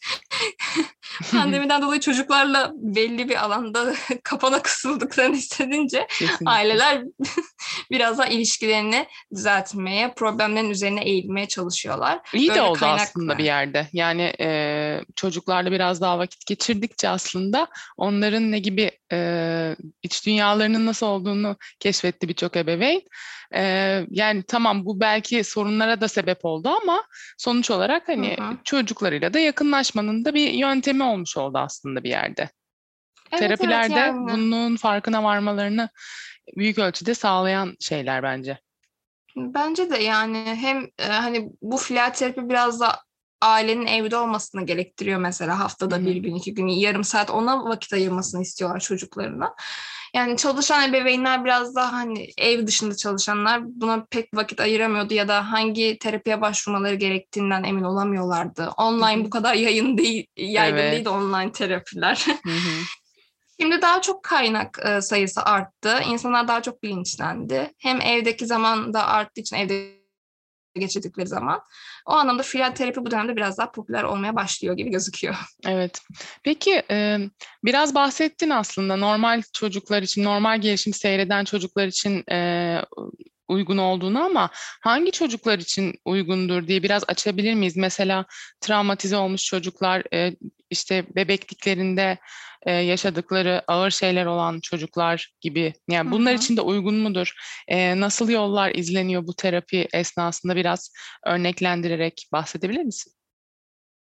pandemiden 1.31 1.81
dolayı 1.81 2.01
çocuklarla 2.01 2.71
belli 2.75 3.29
bir 3.29 3.43
alanda 3.43 3.93
kapana 4.23 4.61
kısıldıklarını 4.61 5.35
hissedince 5.35 6.07
Kesinlikle. 6.09 6.49
aileler 6.49 7.03
biraz 7.91 8.17
daha 8.17 8.27
ilişkilerini 8.27 9.07
düzeltmeye, 9.35 10.13
problemlerin 10.13 10.69
üzerine 10.69 11.03
eğilmeye 11.03 11.47
çalışıyorlar. 11.47 12.19
İyi 12.33 12.47
de 12.49 12.49
Böyle 12.49 12.61
oldu 12.61 12.79
kaynak- 12.79 13.01
aslında 13.01 13.37
bir 13.37 13.43
yerde. 13.43 13.87
Yani 13.93 14.33
e, 14.39 15.01
çocuklarla 15.15 15.71
biraz 15.71 16.01
daha 16.01 16.19
vakit 16.19 16.45
geçirdikçe 16.45 17.09
aslında 17.09 17.67
onların 17.97 18.51
ne 18.51 18.59
gibi 18.59 18.91
e, 19.11 19.75
iç 20.03 20.25
dünyalarının 20.25 20.85
nasıl 20.85 21.05
olduğunu 21.07 21.57
keşfetti 21.79 22.29
birçok 22.29 22.55
ebeveyn. 22.55 23.01
E, 23.55 23.61
yani 24.09 24.43
tamam 24.47 24.85
bu 24.85 24.99
belki 24.99 25.43
sorunlara 25.43 26.01
da 26.01 26.07
sebep 26.07 26.45
oldu 26.45 26.69
ama 26.83 27.03
sonuç 27.37 27.71
olarak 27.71 28.07
hani 28.09 28.37
Hı 28.37 28.43
hı. 28.43 28.57
çocuklarıyla 28.63 29.33
da 29.33 29.39
yakınlaşmanın 29.39 30.25
da 30.25 30.33
bir 30.33 30.49
yöntemi 30.49 30.92
olmuş 30.99 31.37
oldu 31.37 31.57
aslında 31.57 32.03
bir 32.03 32.09
yerde. 32.09 32.49
Evet, 33.31 33.41
evet, 33.41 33.57
Terapilerde 33.59 33.93
yani. 33.93 34.31
bunun 34.31 34.75
farkına 34.75 35.23
varmalarını 35.23 35.89
büyük 36.57 36.79
ölçüde 36.79 37.13
sağlayan 37.13 37.75
şeyler 37.79 38.23
bence. 38.23 38.59
Bence 39.35 39.89
de 39.89 39.97
yani 39.97 40.37
hem 40.37 40.87
e, 40.99 41.05
hani 41.05 41.49
bu 41.61 41.77
filial 41.77 42.09
terapi 42.09 42.49
biraz 42.49 42.79
da 42.79 42.99
ailenin 43.41 43.85
evde 43.85 44.17
olmasını 44.17 44.65
gerektiriyor 44.65 45.19
mesela 45.19 45.59
haftada 45.59 45.95
Hı 45.95 46.01
hı. 46.01 46.05
bir 46.05 46.15
gün 46.15 46.35
iki 46.35 46.53
gün 46.53 46.67
yarım 46.67 47.03
saat 47.03 47.29
ona 47.29 47.65
vakit 47.65 47.93
ayırmasını 47.93 48.41
istiyorlar 48.41 48.79
çocuklarına. 48.79 49.55
Yani 50.13 50.37
çalışan 50.37 50.89
ebeveynler 50.89 51.45
biraz 51.45 51.75
daha 51.75 51.93
hani 51.93 52.27
ev 52.37 52.67
dışında 52.67 52.95
çalışanlar 52.95 53.61
buna 53.65 54.05
pek 54.11 54.29
vakit 54.33 54.59
ayıramıyordu 54.59 55.13
ya 55.13 55.27
da 55.27 55.51
hangi 55.51 55.97
terapiye 55.99 56.41
başvurmaları 56.41 56.95
gerektiğinden 56.95 57.63
emin 57.63 57.83
olamıyorlardı. 57.83 58.69
Online 58.77 59.25
bu 59.25 59.29
kadar 59.29 59.53
yayın 59.53 59.97
değil, 59.97 60.27
yaygın 60.37 60.77
Evet. 60.77 60.93
değildi 60.93 61.09
online 61.09 61.51
terapiler. 61.51 62.25
Hı 62.43 62.51
hı. 62.51 62.83
Şimdi 63.59 63.81
daha 63.81 64.01
çok 64.01 64.23
kaynak 64.23 64.79
e, 64.85 65.01
sayısı 65.01 65.43
arttı. 65.43 65.99
İnsanlar 66.09 66.47
daha 66.47 66.61
çok 66.61 66.83
bilinçlendi. 66.83 67.73
Hem 67.77 68.01
evdeki 68.01 68.45
zaman 68.45 68.93
da 68.93 69.07
arttığı 69.07 69.41
için 69.41 69.55
evde 69.55 70.02
geçirdikleri 70.79 71.27
zaman. 71.27 71.61
O 72.05 72.11
anlamda 72.11 72.43
filial 72.43 72.71
terapi 72.71 73.05
bu 73.05 73.11
dönemde 73.11 73.35
biraz 73.35 73.57
daha 73.57 73.71
popüler 73.71 74.03
olmaya 74.03 74.35
başlıyor 74.35 74.77
gibi 74.77 74.89
gözüküyor. 74.89 75.35
Evet. 75.67 76.01
Peki 76.43 76.83
biraz 77.63 77.95
bahsettin 77.95 78.49
aslında 78.49 78.95
normal 78.95 79.41
çocuklar 79.53 80.01
için, 80.01 80.23
normal 80.23 80.61
gelişim 80.61 80.93
seyreden 80.93 81.45
çocuklar 81.45 81.87
için 81.87 82.23
uygun 83.47 83.77
olduğunu 83.77 84.23
ama 84.23 84.49
hangi 84.81 85.11
çocuklar 85.11 85.59
için 85.59 85.95
uygundur 86.05 86.67
diye 86.67 86.83
biraz 86.83 87.03
açabilir 87.07 87.53
miyiz? 87.53 87.77
Mesela 87.77 88.25
travmatize 88.61 89.17
olmuş 89.17 89.45
çocuklar, 89.45 90.03
e, 90.13 90.35
işte 90.69 91.05
bebekliklerinde 91.15 92.17
e, 92.65 92.71
yaşadıkları 92.71 93.63
ağır 93.67 93.91
şeyler 93.91 94.25
olan 94.25 94.59
çocuklar 94.59 95.33
gibi. 95.41 95.73
Yani 95.89 96.11
bunlar 96.11 96.33
hı. 96.33 96.37
için 96.37 96.57
de 96.57 96.61
uygun 96.61 96.95
mudur? 96.95 97.33
E, 97.67 97.99
nasıl 97.99 98.29
yollar 98.29 98.71
izleniyor 98.75 99.27
bu 99.27 99.35
terapi 99.35 99.87
esnasında 99.93 100.55
biraz 100.55 100.93
örneklendirerek 101.25 102.27
bahsedebilir 102.31 102.83
misin? 102.83 103.13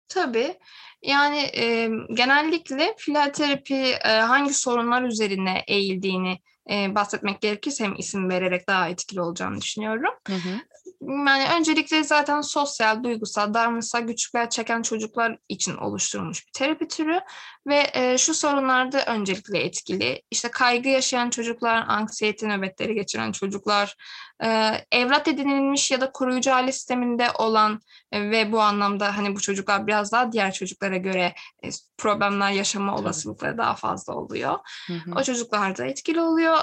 Tabii. 0.09 0.55
Yani 1.03 1.39
e, 1.39 1.91
genellikle 2.15 2.95
filial 2.99 3.33
terapi 3.33 3.75
e, 4.05 4.09
hangi 4.09 4.55
sorunlar 4.55 5.03
üzerine 5.03 5.65
eğildiğini 5.67 6.39
e, 6.71 6.95
bahsetmek 6.95 7.41
gerekirse 7.41 7.85
hem 7.85 7.95
isim 7.99 8.31
vererek 8.31 8.69
daha 8.69 8.89
etkili 8.89 9.21
olacağını 9.21 9.61
düşünüyorum. 9.61 10.15
Hı 10.27 10.35
hı. 10.35 10.61
Yani 11.01 11.45
öncelikle 11.59 12.05
zaten 12.05 12.41
sosyal, 12.41 13.05
duygusal, 13.05 13.55
davranışsal 13.55 14.01
güçlükler 14.01 14.51
çeken 14.51 14.83
çocuklar 14.83 15.39
için 15.49 15.77
oluşturulmuş 15.77 16.47
bir 16.47 16.53
terapi 16.53 16.89
türü 16.89 17.21
ve 17.67 17.91
e, 17.95 18.19
şu 18.19 18.35
sorunlarda 18.35 19.05
öncelikle 19.05 19.59
etkili. 19.59 20.23
İşte 20.31 20.51
kaygı 20.51 20.89
yaşayan 20.89 21.31
çocuklar, 21.31 21.85
anksiyete 21.89 22.49
nöbetleri 22.49 22.95
geçiren 22.95 23.33
çocuklar, 23.33 23.97
e, 24.45 24.73
evlat 24.93 25.29
edinilmiş 25.29 25.91
ya 25.91 26.01
da 26.01 26.13
koruyucu 26.13 26.55
aile 26.55 26.73
sisteminde 26.73 27.31
olan 27.39 27.81
e, 28.13 28.31
ve 28.31 28.53
bu 28.53 28.61
anlamda 28.61 29.17
hani 29.17 29.37
bu 29.37 29.41
çocuklar 29.41 29.87
biraz 29.87 30.13
daha 30.13 30.33
diğer 30.33 30.53
çocuklara 30.53 30.97
göre 30.97 31.35
e, 31.65 31.69
problemler 31.99 32.51
yaşama 32.51 32.97
olasılıkları 32.97 33.59
daha 33.59 33.75
fazla 33.75 34.15
oluyor. 34.15 34.59
Hı 34.87 34.93
hı. 34.93 35.15
O 35.17 35.23
çocuklarda 35.23 35.85
etkili 35.85 36.21
oluyor. 36.21 36.59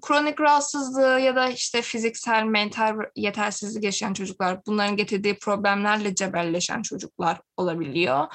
Kronik 0.00 0.40
rahatsızlığı 0.40 1.20
ya 1.20 1.36
da 1.36 1.48
işte 1.48 1.82
fiziksel, 1.82 2.44
mental 2.44 2.94
yetersizlik 3.16 3.84
yaşayan 3.84 4.12
çocuklar, 4.12 4.58
bunların 4.66 4.96
getirdiği 4.96 5.38
problemlerle 5.38 6.14
cebelleşen 6.14 6.82
çocuklar 6.82 7.40
olabiliyor. 7.56 8.26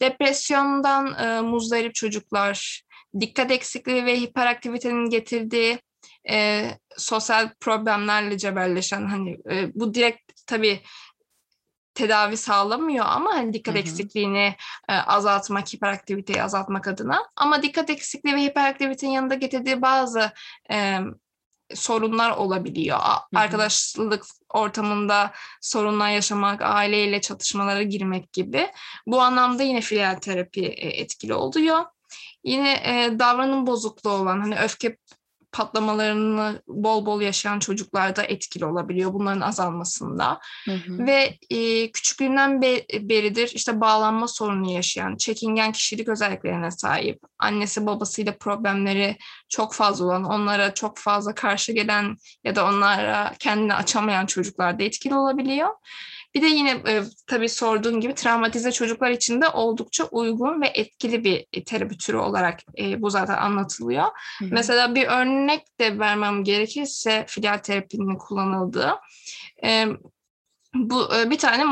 Depresyondan 0.00 1.06
eee, 1.20 1.40
muzdarip 1.40 1.94
çocuklar, 1.94 2.82
dikkat 3.20 3.50
eksikliği 3.50 4.06
ve 4.06 4.20
hiperaktivitenin 4.20 5.10
getirdiği 5.10 5.78
eee, 6.28 6.78
sosyal 6.96 7.48
problemlerle 7.60 8.38
cebelleşen 8.38 9.06
hani 9.06 9.38
eee, 9.50 9.70
bu 9.74 9.94
direkt 9.94 10.32
tabii 10.46 10.80
tedavi 11.94 12.36
sağlamıyor 12.36 13.06
ama 13.08 13.34
hani 13.34 13.52
dikkat 13.52 13.74
Hı 13.74 13.78
hı. 13.78 13.82
eksikliğini 13.82 14.54
e, 14.88 14.92
azaltmak, 14.92 15.74
hiperaktiviteyi 15.74 16.42
azaltmak 16.42 16.88
adına. 16.88 17.22
Ama 17.36 17.62
dikkat 17.62 17.90
eksikliği 17.90 18.36
ve 18.36 18.42
hiperaktivitenin 18.42 19.10
yanında 19.12 19.34
getirdiği 19.34 19.82
bazı 19.82 20.32
e, 20.72 20.98
sorunlar 21.74 22.30
olabiliyor. 22.30 22.98
A- 23.00 23.14
hı. 23.16 23.20
Arkadaşlık 23.34 24.24
ortamında 24.48 25.32
sorunlar 25.60 26.10
yaşamak, 26.10 26.62
aileyle 26.62 27.20
çatışmalara 27.20 27.82
girmek 27.82 28.32
gibi. 28.32 28.70
Bu 29.06 29.20
anlamda 29.20 29.62
yine 29.62 29.80
filial 29.80 30.14
terapi 30.14 30.66
e, 30.66 30.88
etkili 30.88 31.34
oluyor. 31.34 31.84
Yine 32.44 32.72
e, 32.72 33.18
davranım 33.18 33.66
bozukluğu 33.66 34.10
olan, 34.10 34.40
hani 34.40 34.58
öfke 34.58 34.96
patlamalarını 35.52 36.62
bol 36.68 37.06
bol 37.06 37.20
yaşayan 37.20 37.58
çocuklarda 37.58 38.22
etkili 38.22 38.64
olabiliyor 38.64 39.12
bunların 39.12 39.40
azalmasında. 39.40 40.40
Hı 40.64 40.72
hı. 40.72 41.06
Ve 41.06 41.38
e, 41.50 41.90
küçüklüğünden 41.92 42.62
be- 42.62 42.86
beridir 43.00 43.50
işte 43.54 43.80
bağlanma 43.80 44.28
sorunu 44.28 44.70
yaşayan, 44.72 45.16
çekingen 45.16 45.72
kişilik 45.72 46.08
özelliklerine 46.08 46.70
sahip, 46.70 47.20
annesi 47.38 47.86
babasıyla 47.86 48.38
problemleri 48.38 49.16
çok 49.48 49.74
fazla 49.74 50.04
olan, 50.04 50.24
onlara 50.24 50.74
çok 50.74 50.98
fazla 50.98 51.34
karşı 51.34 51.72
gelen 51.72 52.16
ya 52.44 52.56
da 52.56 52.66
onlara 52.66 53.32
kendini 53.38 53.74
açamayan 53.74 54.26
çocuklar 54.26 54.78
da 54.78 54.84
etkili 54.84 55.14
olabiliyor. 55.14 55.68
Bir 56.36 56.42
de 56.42 56.46
yine 56.46 56.70
e, 56.70 57.02
tabii 57.26 57.48
sorduğun 57.48 58.00
gibi 58.00 58.14
travmatize 58.14 58.72
çocuklar 58.72 59.10
için 59.10 59.42
de 59.42 59.48
oldukça 59.48 60.04
uygun 60.04 60.62
ve 60.62 60.66
etkili 60.66 61.24
bir 61.24 61.46
e, 61.52 61.64
terapi 61.64 61.98
türü 61.98 62.16
olarak 62.16 62.60
e, 62.78 63.02
bu 63.02 63.10
zaten 63.10 63.36
anlatılıyor. 63.36 64.04
Hı 64.38 64.44
hı. 64.44 64.48
Mesela 64.52 64.94
bir 64.94 65.06
örnek 65.06 65.80
de 65.80 65.98
vermem 65.98 66.44
gerekirse 66.44 67.24
filial 67.28 67.58
terapinin 67.58 68.16
kullanıldığı. 68.16 68.92
e, 69.64 69.86
bu 70.74 71.14
e, 71.14 71.30
bir 71.30 71.38
tane 71.38 71.64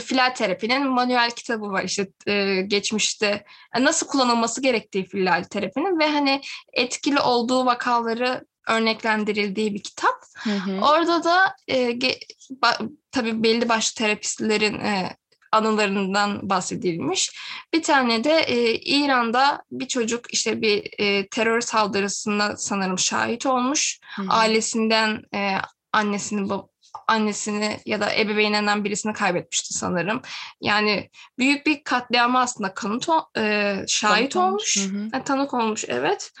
filial 0.00 0.34
terapinin 0.34 0.88
manuel 0.88 1.30
kitabı 1.30 1.70
var 1.70 1.84
işte 1.84 2.08
e, 2.26 2.62
geçmişte 2.62 3.44
e, 3.76 3.84
nasıl 3.84 4.06
kullanılması 4.06 4.62
gerektiği 4.62 5.08
filial 5.08 5.42
terapinin 5.42 5.98
ve 5.98 6.10
hani 6.10 6.40
etkili 6.72 7.20
olduğu 7.20 7.66
vakaları 7.66 8.46
örneklendirildiği 8.68 9.74
bir 9.74 9.82
kitap. 9.82 10.14
Hı 10.36 10.50
hı. 10.50 10.80
Orada 10.80 11.24
da 11.24 11.56
e, 11.68 11.90
ge- 11.90 12.20
ba- 12.62 12.90
tabii 13.16 13.42
belli 13.42 13.68
başlı 13.68 13.94
terapistlerin 13.94 14.80
e, 14.80 15.16
anılarından 15.52 16.50
bahsedilmiş. 16.50 17.32
Bir 17.72 17.82
tane 17.82 18.24
de 18.24 18.38
e, 18.38 18.74
İran'da 18.74 19.62
bir 19.70 19.88
çocuk 19.88 20.34
işte 20.34 20.62
bir 20.62 20.90
e, 20.98 21.28
terör 21.28 21.60
saldırısında 21.60 22.56
sanırım 22.56 22.98
şahit 22.98 23.46
olmuş. 23.46 24.00
Hı. 24.16 24.22
Ailesinden 24.28 25.22
e, 25.34 25.56
annesini 25.92 26.52
annesini 27.08 27.80
ya 27.86 28.00
da 28.00 28.14
ebeveynlerinden 28.14 28.84
birisini 28.84 29.12
kaybetmişti 29.12 29.74
sanırım. 29.74 30.22
Yani 30.60 31.10
büyük 31.38 31.66
bir 31.66 31.84
katliama 31.84 32.40
aslında 32.40 32.74
kanıt 32.74 33.08
e, 33.36 33.76
şahit 33.88 34.32
tanık 34.32 34.48
olmuş, 34.48 34.78
hı 34.78 34.96
hı. 34.98 35.20
E, 35.20 35.24
tanık 35.24 35.54
olmuş 35.54 35.84
evet. 35.88 36.32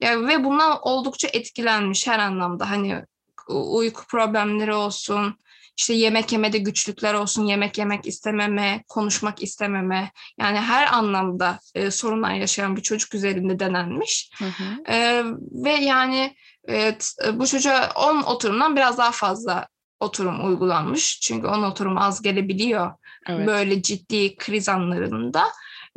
Yani 0.00 0.28
ve 0.28 0.44
bundan 0.44 0.78
oldukça 0.82 1.28
etkilenmiş 1.32 2.06
her 2.06 2.18
anlamda. 2.18 2.70
Hani 2.70 3.04
uyku 3.48 4.06
problemleri 4.06 4.74
olsun, 4.74 5.38
işte 5.78 5.94
yemek 5.94 6.32
yemede 6.32 6.58
güçlükler 6.58 7.14
olsun, 7.14 7.44
yemek 7.44 7.78
yemek 7.78 8.06
istememe, 8.06 8.84
konuşmak 8.88 9.42
istememe. 9.42 10.10
Yani 10.40 10.58
her 10.58 10.92
anlamda 10.92 11.58
e, 11.74 11.90
sorunlar 11.90 12.34
yaşayan 12.34 12.76
bir 12.76 12.82
çocuk 12.82 13.14
üzerinde 13.14 13.58
denenmiş. 13.58 14.30
Hı 14.38 14.44
hı. 14.44 14.92
E, 14.92 15.24
ve 15.64 15.70
yani 15.70 16.36
evet, 16.68 17.14
bu 17.34 17.46
çocuğa 17.46 17.92
10 17.96 18.22
oturumdan 18.22 18.76
biraz 18.76 18.98
daha 18.98 19.10
fazla 19.10 19.68
oturum 20.00 20.46
uygulanmış. 20.46 21.20
Çünkü 21.20 21.46
10 21.46 21.62
oturum 21.62 21.98
az 21.98 22.22
gelebiliyor 22.22 22.92
evet. 23.28 23.46
böyle 23.46 23.82
ciddi 23.82 24.36
kriz 24.36 24.68
anlarında. 24.68 25.44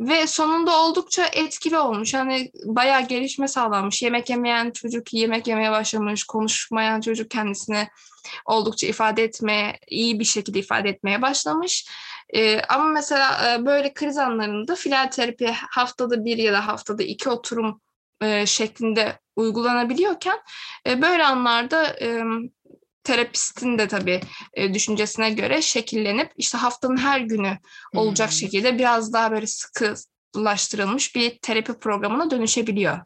Ve 0.00 0.26
sonunda 0.26 0.80
oldukça 0.80 1.26
etkili 1.32 1.78
olmuş. 1.78 2.14
Hani 2.14 2.50
bayağı 2.64 3.08
gelişme 3.08 3.48
sağlanmış. 3.48 4.02
Yemek 4.02 4.30
yemeyen 4.30 4.70
çocuk 4.70 5.14
yemek 5.14 5.46
yemeye 5.46 5.70
başlamış. 5.70 6.24
Konuşmayan 6.24 7.00
çocuk 7.00 7.30
kendisini 7.30 7.88
oldukça 8.44 8.86
ifade 8.86 9.24
etmeye, 9.24 9.78
iyi 9.88 10.20
bir 10.20 10.24
şekilde 10.24 10.58
ifade 10.58 10.88
etmeye 10.88 11.22
başlamış. 11.22 11.88
Ee, 12.34 12.60
ama 12.60 12.84
mesela 12.84 13.54
e, 13.54 13.66
böyle 13.66 13.94
kriz 13.94 14.18
anlarında 14.18 14.74
filyoterapi 14.74 15.52
haftada 15.70 16.24
bir 16.24 16.38
ya 16.38 16.52
da 16.52 16.66
haftada 16.66 17.02
iki 17.02 17.30
oturum 17.30 17.80
e, 18.20 18.46
şeklinde 18.46 19.18
uygulanabiliyorken 19.36 20.38
e, 20.86 21.02
böyle 21.02 21.24
anlarda 21.24 21.86
e, 21.86 22.22
terapistin 23.04 23.78
de 23.78 23.88
tabii 23.88 24.20
e, 24.54 24.74
düşüncesine 24.74 25.30
göre 25.30 25.62
şekillenip 25.62 26.32
işte 26.36 26.58
haftanın 26.58 26.96
her 26.96 27.20
günü 27.20 27.58
olacak 27.94 28.28
hmm. 28.28 28.36
şekilde 28.36 28.78
biraz 28.78 29.12
daha 29.12 29.30
böyle 29.30 29.46
sıkılaştırılmış 29.46 31.16
bir 31.16 31.38
terapi 31.38 31.78
programına 31.78 32.30
dönüşebiliyor. 32.30 32.98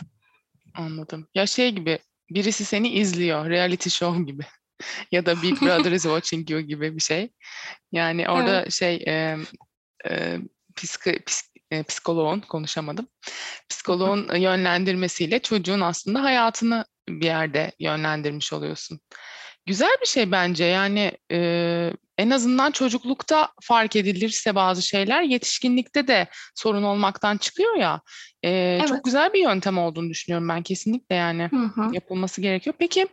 Anladım. 0.75 1.29
Ya 1.35 1.47
şey 1.47 1.71
gibi 1.71 1.99
birisi 2.31 2.65
seni 2.65 2.88
izliyor, 2.88 3.50
reality 3.50 3.88
show 3.88 4.25
gibi. 4.25 4.43
ya 5.12 5.26
da 5.26 5.43
Big 5.43 5.62
Brother 5.62 5.93
is 5.93 6.03
watching 6.03 6.50
you 6.50 6.61
gibi 6.61 6.97
bir 6.97 7.00
şey. 7.00 7.31
Yani 7.93 8.29
orada 8.29 8.61
evet. 8.61 8.73
şey 8.73 8.95
e, 8.95 9.37
e, 10.11 10.38
psik, 10.76 11.26
psik, 11.26 11.47
e, 11.71 11.83
psikoloğun 11.83 12.41
konuşamadım. 12.41 13.09
Psikoloğun 13.69 14.35
yönlendirmesiyle 14.37 15.38
çocuğun 15.38 15.81
aslında 15.81 16.23
hayatını 16.23 16.85
bir 17.09 17.26
yerde 17.26 17.73
yönlendirmiş 17.79 18.53
oluyorsun. 18.53 19.00
Güzel 19.67 19.97
bir 20.01 20.07
şey 20.07 20.33
bence 20.33 20.65
yani 20.65 21.13
e, 21.33 21.93
en 22.19 22.31
azından 22.31 22.71
çocuklukta 22.71 23.49
fark 23.63 23.97
edilirse 23.97 24.55
bazı 24.55 24.83
şeyler 24.83 25.23
yetişkinlikte 25.23 26.09
de 26.09 26.27
sorun 26.55 26.83
olmaktan 26.83 27.37
çıkıyor 27.37 27.77
ya. 27.77 28.01
E, 28.43 28.51
evet. 28.51 28.89
Çok 28.89 29.05
güzel 29.05 29.33
bir 29.33 29.43
yöntem 29.43 29.79
olduğunu 29.79 30.11
düşünüyorum 30.11 30.49
ben 30.49 30.63
kesinlikle 30.63 31.15
yani 31.15 31.49
hı 31.51 31.57
hı. 31.57 31.95
yapılması 31.95 32.41
gerekiyor. 32.41 32.75
Peki 32.79 33.07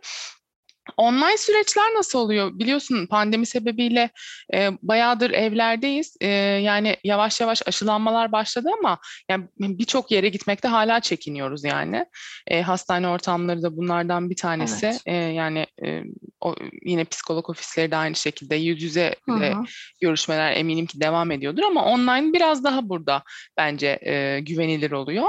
Online 0.96 1.38
süreçler 1.38 1.94
nasıl 1.94 2.18
oluyor? 2.18 2.58
Biliyorsun 2.58 3.06
pandemi 3.06 3.46
sebebiyle 3.46 4.10
e, 4.54 4.70
bayağıdır 4.82 5.30
evlerdeyiz. 5.30 6.16
E, 6.20 6.28
yani 6.28 6.96
yavaş 7.04 7.40
yavaş 7.40 7.62
aşılanmalar 7.66 8.32
başladı 8.32 8.68
ama 8.78 8.98
yani 9.30 9.48
birçok 9.58 10.10
yere 10.10 10.28
gitmekte 10.28 10.68
hala 10.68 11.00
çekiniyoruz 11.00 11.64
yani. 11.64 12.06
E, 12.46 12.62
hastane 12.62 13.08
ortamları 13.08 13.62
da 13.62 13.76
bunlardan 13.76 14.30
bir 14.30 14.36
tanesi. 14.36 14.86
Evet. 14.86 15.02
E, 15.06 15.14
yani 15.14 15.66
e, 15.84 16.02
o, 16.40 16.54
yine 16.84 17.04
psikolog 17.04 17.50
ofisleri 17.50 17.90
de 17.90 17.96
aynı 17.96 18.14
şekilde 18.14 18.56
yüz 18.56 18.82
yüze 18.82 19.14
de 19.28 19.54
görüşmeler 20.00 20.52
eminim 20.52 20.86
ki 20.86 21.00
devam 21.00 21.30
ediyordur 21.30 21.62
ama 21.62 21.84
online 21.84 22.32
biraz 22.32 22.64
daha 22.64 22.88
burada 22.88 23.22
bence 23.56 23.98
e, 24.06 24.40
güvenilir 24.40 24.90
oluyor. 24.90 25.28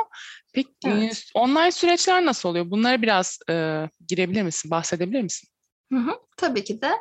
Peki 0.55 0.69
evet. 0.85 1.25
online 1.33 1.71
süreçler 1.71 2.25
nasıl 2.25 2.49
oluyor? 2.49 2.71
Bunlara 2.71 3.01
biraz 3.01 3.39
e, 3.49 3.83
girebilir 4.07 4.41
misin, 4.41 4.71
bahsedebilir 4.71 5.21
misin? 5.21 5.49
Hı 5.93 5.99
hı, 5.99 6.19
tabii 6.37 6.63
ki 6.63 6.81
de. 6.81 6.91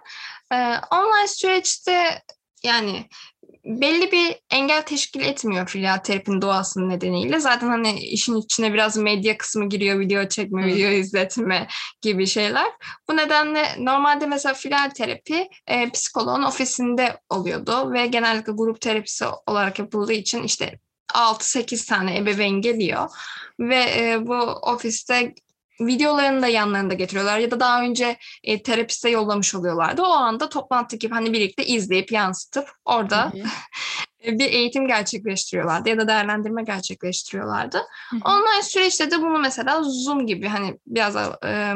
Ee, 0.53 0.75
online 0.91 1.29
süreçte 1.29 2.23
yani 2.65 3.09
belli 3.65 4.13
bir 4.13 4.37
engel 4.51 4.83
teşkil 4.83 5.21
etmiyor 5.21 5.69
filyoterapinin 5.69 6.43
doğasının 6.43 6.89
nedeniyle. 6.89 7.41
Zaten 7.41 7.69
hani 7.69 8.01
işin 8.01 8.37
içine 8.37 8.73
biraz 8.73 8.97
medya 8.97 9.39
kısmı 9.39 9.69
giriyor, 9.69 10.01
video 10.01 10.29
çekme, 10.29 10.63
Hı. 10.63 10.67
video 10.67 10.91
izletme 10.91 11.69
gibi 12.03 12.27
şeyler. 12.27 12.67
Bu 13.09 13.17
nedenle 13.17 13.65
normalde 13.79 14.27
mesela 14.27 14.55
filyoterapi 14.55 15.49
e, 15.67 15.91
psikoloğun 15.91 16.43
ofisinde 16.43 17.21
oluyordu 17.29 17.93
ve 17.93 18.07
genellikle 18.07 18.53
grup 18.53 18.81
terapisi 18.81 19.25
olarak 19.47 19.79
yapıldığı 19.79 20.13
için 20.13 20.43
işte 20.43 20.79
6-8 21.15 21.89
tane 21.89 22.19
ebeveyn 22.19 22.61
geliyor 22.61 23.11
ve 23.61 23.85
e, 23.97 24.27
bu 24.27 24.37
ofiste 24.43 25.35
videolarını 25.81 26.43
da 26.43 26.47
yanlarında 26.47 26.95
getiriyorlar 26.95 27.39
ya 27.39 27.51
da 27.51 27.61
daha 27.61 27.83
önce 27.83 28.17
e, 28.45 28.63
terapiste 28.63 29.11
yollamış 29.11 29.55
oluyorlardı. 29.55 30.03
O 30.03 30.11
anda 30.11 30.49
toplantı 30.49 30.97
gibi 30.97 31.15
hani 31.15 31.33
birlikte 31.33 31.67
izleyip 31.67 32.13
yansıtıp 32.13 32.69
orada 32.85 33.33
bir 34.25 34.53
eğitim 34.53 34.89
gerçekleştiriyorlardı 34.89 35.89
ya 35.89 35.99
da 35.99 36.09
değerlendirme 36.09 36.63
gerçekleştiriyorlardı. 36.63 37.79
Hı 38.11 38.17
hı. 38.17 38.21
Online 38.25 38.63
süreçte 38.63 39.11
de 39.11 39.23
bunu 39.23 39.39
mesela 39.39 39.83
Zoom 39.83 40.27
gibi 40.27 40.49
hani 40.49 40.79
biraz 40.87 41.17
e, 41.45 41.75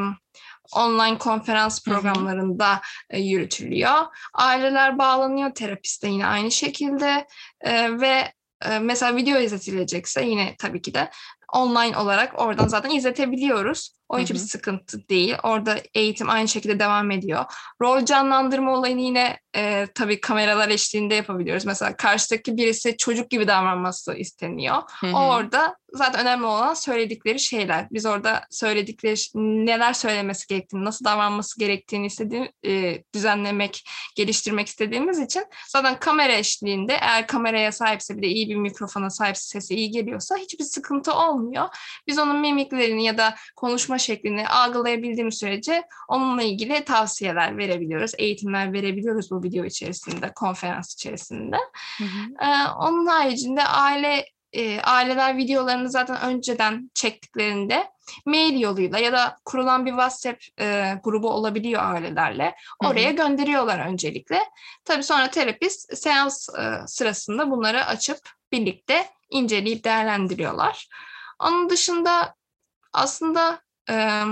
online 0.73 1.19
konferans 1.19 1.85
programlarında 1.85 2.81
e, 3.11 3.21
yürütülüyor. 3.21 4.07
Aileler 4.35 4.99
bağlanıyor 4.99 5.55
terapiste 5.55 6.09
yine 6.09 6.27
aynı 6.27 6.51
şekilde 6.51 7.27
e, 7.61 8.01
ve 8.01 8.33
mesela 8.81 9.17
video 9.17 9.41
izletilecekse 9.41 10.23
yine 10.23 10.55
tabii 10.59 10.83
ki 10.83 10.95
de 10.95 11.11
online 11.53 11.97
olarak 11.97 12.41
oradan 12.41 12.69
zaten 12.69 12.91
izletebiliyoruz. 12.91 13.98
O 14.09 14.19
hiçbir 14.19 14.39
sıkıntı 14.39 15.09
değil. 15.09 15.35
Orada 15.43 15.77
eğitim 15.95 16.31
aynı 16.31 16.49
şekilde 16.49 16.79
devam 16.79 17.11
ediyor. 17.11 17.45
Rol 17.83 18.05
canlandırma 18.05 18.73
olayını 18.73 19.01
yine 19.01 19.39
e, 19.57 19.87
tabii 19.95 20.21
kameralar 20.21 20.69
eşliğinde 20.69 21.15
yapabiliyoruz. 21.15 21.65
Mesela 21.65 21.97
karşıdaki 21.97 22.57
birisi 22.57 22.97
çocuk 22.97 23.31
gibi 23.31 23.49
davranması 23.49 24.15
isteniyor. 24.15 24.77
Hı-hı. 25.01 25.17
O 25.17 25.21
orada 25.21 25.77
zaten 25.93 26.21
önemli 26.21 26.47
olan 26.47 26.75
söyledikleri 26.75 27.41
şeyler. 27.41 27.87
Biz 27.91 28.07
orada 28.07 28.47
söyledikleri 28.51 29.15
neler 29.35 29.93
söylemesi 29.93 30.47
gerektiğini, 30.47 30.85
nasıl 30.85 31.05
davranması 31.05 31.61
gerektiğini 31.61 32.07
istediğim 32.07 32.49
e, 32.67 33.03
düzenlemek, 33.15 33.85
geliştirmek 34.17 34.69
istediğimiz 34.69 35.19
için 35.19 35.45
zaten 35.69 36.01
kamera 36.01 36.33
eşliğinde 36.33 36.93
eğer 36.93 37.27
kameraya 37.27 37.73
sahipse 37.73 38.17
bir 38.17 38.23
de 38.23 38.27
iyi 38.27 38.49
bir 38.49 38.57
mikrofona 38.57 39.11
sahipse 39.11 39.43
sesi 39.43 39.75
iyi 39.75 39.91
geliyorsa 39.91 40.37
hiçbir 40.37 40.65
sıkıntı 40.65 41.15
olmuyor. 41.15 41.69
Biz 42.07 42.19
onun 42.19 42.41
mimiklerini 42.41 43.05
ya 43.05 43.19
da 43.19 43.35
konuşma 43.57 43.98
şeklini 43.99 44.49
algılayabildiğimiz 44.49 45.39
sürece 45.39 45.83
onunla 46.09 46.43
ilgili 46.43 46.85
tavsiyeler 46.85 47.59
verebiliyoruz, 47.59 48.13
eğitimler 48.19 48.73
verebiliyoruz 48.73 49.31
bu 49.31 49.43
video 49.43 49.65
içerisinde, 49.65 50.33
konferans 50.35 50.95
içerisinde. 50.95 51.57
Hı 51.99 52.05
hı. 52.05 52.47
Ee, 52.47 52.71
onun 52.79 53.07
haricinde 53.07 53.65
aile 53.65 54.25
e, 54.53 54.81
aileler 54.81 55.37
videolarını 55.37 55.91
zaten 55.91 56.21
önceden 56.21 56.91
çektiklerinde 56.95 57.91
mail 58.27 58.61
yoluyla 58.61 58.99
ya 58.99 59.13
da 59.13 59.37
kurulan 59.45 59.87
bir 59.87 59.91
WhatsApp 59.91 60.45
e, 60.61 60.95
grubu 61.05 61.31
olabiliyor 61.31 61.83
ailelerle. 61.85 62.55
Oraya 62.85 63.09
hı 63.09 63.13
hı. 63.13 63.17
gönderiyorlar 63.17 63.87
öncelikle. 63.87 64.41
Tabii 64.85 65.03
sonra 65.03 65.31
terapist 65.31 65.97
seans 65.99 66.49
e, 66.49 66.87
sırasında 66.87 67.51
bunları 67.51 67.85
açıp 67.85 68.19
birlikte 68.53 69.07
inceleyip 69.31 69.85
değerlendiriyorlar. 69.85 70.89
Onun 71.39 71.71
dışında 71.71 72.35
aslında 72.93 73.61
e, 73.91 74.23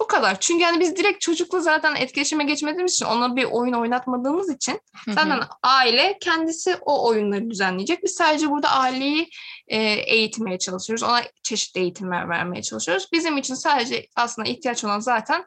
bu 0.00 0.06
kadar. 0.06 0.40
Çünkü 0.40 0.62
yani 0.62 0.80
biz 0.80 0.96
direkt 0.96 1.20
çocukla 1.20 1.60
zaten 1.60 1.94
etkileşime 1.94 2.44
geçmediğimiz 2.44 2.92
için 2.92 3.06
ona 3.06 3.36
bir 3.36 3.44
oyun 3.44 3.72
oynatmadığımız 3.72 4.50
için 4.50 4.80
zaten 5.08 5.40
aile 5.62 6.18
kendisi 6.20 6.76
o 6.80 7.08
oyunları 7.08 7.50
düzenleyecek. 7.50 8.04
Biz 8.04 8.14
sadece 8.14 8.50
burada 8.50 8.70
aileyi 8.70 9.28
e, 9.68 9.78
eğitmeye 9.82 10.58
çalışıyoruz. 10.58 11.02
Ona 11.02 11.22
çeşitli 11.42 11.80
eğitimler 11.80 12.28
vermeye 12.28 12.62
çalışıyoruz. 12.62 13.08
Bizim 13.12 13.38
için 13.38 13.54
sadece 13.54 14.06
aslında 14.16 14.48
ihtiyaç 14.48 14.84
olan 14.84 15.00
zaten 15.00 15.46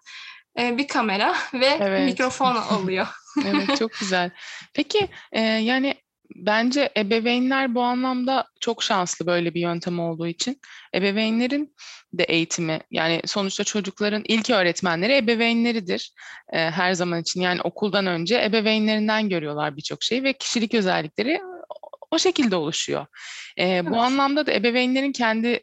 e, 0.59 0.77
bir 0.77 0.87
kamera 0.87 1.35
ve 1.53 1.77
evet. 1.79 2.05
mikrofon 2.05 2.55
oluyor. 2.81 3.07
evet 3.45 3.77
çok 3.79 3.91
güzel. 3.93 4.31
Peki 4.73 5.09
e, 5.31 5.41
yani 5.41 5.95
bence 6.35 6.89
ebeveynler 6.97 7.75
bu 7.75 7.81
anlamda 7.81 8.45
çok 8.59 8.83
şanslı 8.83 9.25
böyle 9.25 9.53
bir 9.53 9.61
yöntem 9.61 9.99
olduğu 9.99 10.27
için. 10.27 10.61
Ebeveynlerin 10.95 11.75
de 12.13 12.23
eğitimi 12.23 12.79
yani 12.91 13.21
sonuçta 13.25 13.63
çocukların 13.63 14.23
ilk 14.27 14.49
öğretmenleri 14.49 15.17
ebeveynleridir 15.17 16.13
e, 16.53 16.57
her 16.57 16.93
zaman 16.93 17.21
için. 17.21 17.41
Yani 17.41 17.61
okuldan 17.61 18.07
önce 18.07 18.43
ebeveynlerinden 18.43 19.29
görüyorlar 19.29 19.77
birçok 19.77 20.03
şeyi 20.03 20.23
ve 20.23 20.33
kişilik 20.33 20.73
özellikleri 20.73 21.41
o 22.11 22.19
şekilde 22.19 22.55
oluşuyor. 22.55 23.05
E, 23.57 23.67
evet. 23.67 23.91
Bu 23.91 23.97
anlamda 23.97 24.45
da 24.45 24.53
ebeveynlerin 24.53 25.11
kendi 25.11 25.59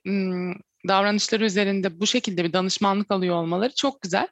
davranışları 0.88 1.44
üzerinde 1.44 2.00
bu 2.00 2.06
şekilde 2.06 2.44
bir 2.44 2.52
danışmanlık 2.52 3.10
alıyor 3.10 3.36
olmaları 3.36 3.74
çok 3.74 4.02
güzel. 4.02 4.28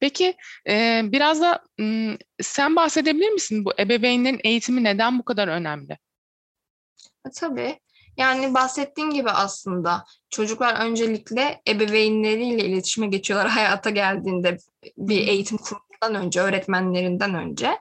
Peki 0.00 0.34
e, 0.68 1.02
biraz 1.04 1.40
da 1.40 1.64
m, 1.78 2.18
sen 2.40 2.76
bahsedebilir 2.76 3.30
misin 3.30 3.64
bu 3.64 3.72
ebeveynlerin 3.78 4.40
eğitimi 4.44 4.84
neden 4.84 5.18
bu 5.18 5.24
kadar 5.24 5.48
önemli? 5.48 5.98
Tabii. 7.34 7.78
Yani 8.16 8.54
bahsettiğim 8.54 9.10
gibi 9.10 9.30
aslında 9.30 10.04
çocuklar 10.30 10.86
öncelikle 10.86 11.62
ebeveynleriyle 11.68 12.64
iletişime 12.64 13.06
geçiyorlar 13.06 13.48
hayata 13.50 13.90
geldiğinde 13.90 14.58
bir 14.96 15.28
eğitim 15.28 15.58
kurumundan 15.58 16.26
önce, 16.26 16.40
öğretmenlerinden 16.40 17.34
önce. 17.34 17.78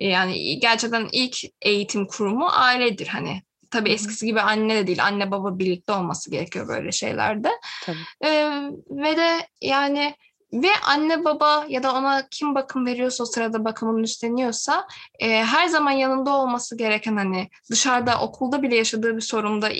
Yani 0.00 0.60
gerçekten 0.60 1.08
ilk 1.12 1.36
eğitim 1.62 2.06
kurumu 2.06 2.48
ailedir 2.50 3.06
hani. 3.06 3.42
Tabii 3.74 3.90
eskisi 3.90 4.26
gibi 4.26 4.40
anne 4.40 4.76
de 4.76 4.86
değil, 4.86 5.04
anne 5.04 5.30
baba 5.30 5.58
birlikte 5.58 5.92
olması 5.92 6.30
gerekiyor 6.30 6.68
böyle 6.68 6.92
şeylerde. 6.92 7.50
Tabii. 7.84 7.98
Ee, 8.24 8.70
ve 8.90 9.16
de 9.16 9.48
yani 9.60 10.14
ve 10.52 10.68
anne 10.86 11.24
baba 11.24 11.66
ya 11.68 11.82
da 11.82 11.94
ona 11.94 12.28
kim 12.30 12.54
bakım 12.54 12.86
veriyorsa 12.86 13.22
o 13.22 13.26
sırada 13.26 13.64
bakımını 13.64 14.02
üstleniyorsa 14.02 14.86
e, 15.18 15.44
her 15.44 15.66
zaman 15.66 15.90
yanında 15.90 16.30
olması 16.30 16.78
gereken 16.78 17.16
hani 17.16 17.50
dışarıda 17.70 18.20
okulda 18.20 18.62
bile 18.62 18.76
yaşadığı 18.76 19.16
bir 19.16 19.20
sorunda 19.20 19.70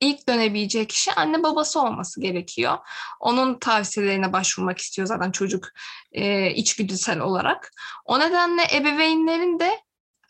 ilk 0.00 0.28
dönebileceği 0.28 0.86
kişi 0.86 1.12
anne 1.12 1.42
babası 1.42 1.80
olması 1.80 2.20
gerekiyor. 2.20 2.78
Onun 3.20 3.58
tavsiyelerine 3.58 4.32
başvurmak 4.32 4.78
istiyor 4.78 5.08
zaten 5.08 5.30
çocuk 5.30 5.68
e, 6.12 6.50
içgüdüsel 6.50 7.20
olarak. 7.20 7.70
O 8.04 8.20
nedenle 8.20 8.62
ebeveynlerin 8.74 9.58
de 9.58 9.80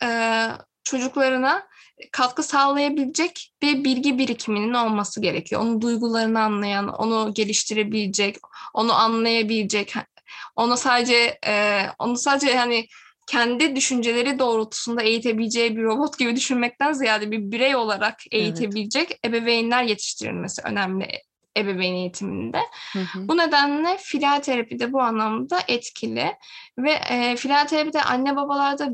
e, 0.02 0.09
çocuklarına 0.85 1.66
katkı 2.12 2.42
sağlayabilecek 2.42 3.52
bir 3.62 3.85
bilgi 3.85 4.18
birikiminin 4.18 4.74
olması 4.74 5.20
gerekiyor. 5.20 5.61
Onun 5.61 5.80
duygularını 5.80 6.40
anlayan, 6.40 6.88
onu 6.88 7.35
geliştirebilecek, 7.35 8.37
onu 8.74 8.92
anlayabilecek, 8.94 9.94
onu 10.56 10.76
sadece 10.76 11.38
e, 11.46 11.82
onu 11.98 12.16
sadece 12.16 12.50
yani 12.50 12.87
kendi 13.26 13.76
düşünceleri 13.76 14.38
doğrultusunda 14.38 15.02
eğitebileceği 15.02 15.76
bir 15.76 15.82
robot 15.82 16.18
gibi 16.18 16.37
düşünmekten 16.37 16.92
ziyade 16.92 17.30
bir 17.30 17.50
birey 17.50 17.76
olarak 17.76 18.20
eğitebilecek 18.32 19.11
evet. 19.11 19.24
ebeveynler 19.24 19.82
yetiştirilmesi 19.82 20.62
önemli 20.62 21.09
ebeveyn 21.57 21.95
eğitiminde. 21.95 22.61
Hı 22.92 22.99
hı. 22.99 23.29
Bu 23.29 23.37
nedenle 23.37 23.97
filial 24.01 24.40
terapi 24.40 24.79
de 24.79 24.92
bu 24.92 25.01
anlamda 25.01 25.59
etkili 25.69 26.37
ve 26.79 26.90
e, 26.90 27.37
filial 27.37 27.66
terapide 27.66 28.03
anne 28.03 28.37
babalarda 28.37 28.88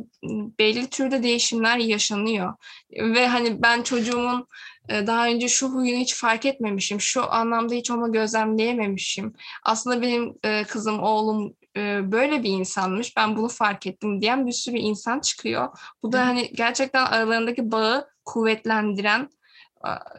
belli 0.58 0.90
türde 0.90 1.22
değişimler 1.22 1.76
yaşanıyor 1.76 2.54
ve 2.92 3.28
hani 3.28 3.62
ben 3.62 3.82
çocuğumun 3.82 4.46
e, 4.88 5.06
daha 5.06 5.26
önce 5.26 5.48
şu 5.48 5.68
huyunu 5.68 6.00
hiç 6.00 6.14
fark 6.14 6.46
etmemişim, 6.46 7.00
şu 7.00 7.32
anlamda 7.32 7.74
hiç 7.74 7.90
onu 7.90 8.12
gözlemleyememişim. 8.12 9.34
Aslında 9.62 10.02
benim 10.02 10.34
e, 10.44 10.64
kızım, 10.64 11.02
oğlum 11.02 11.54
e, 11.76 12.12
böyle 12.12 12.42
bir 12.42 12.50
insanmış, 12.50 13.16
ben 13.16 13.36
bunu 13.36 13.48
fark 13.48 13.86
ettim 13.86 14.20
diyen 14.20 14.46
bir 14.46 14.52
sürü 14.52 14.76
insan 14.76 15.20
çıkıyor. 15.20 15.68
Bu 16.02 16.12
da 16.12 16.26
hani 16.26 16.52
gerçekten 16.52 17.06
aralarındaki 17.06 17.72
bağı 17.72 18.08
kuvvetlendiren 18.24 19.28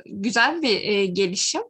güzel 0.05 0.61
bir 0.61 1.03
gelişim. 1.03 1.61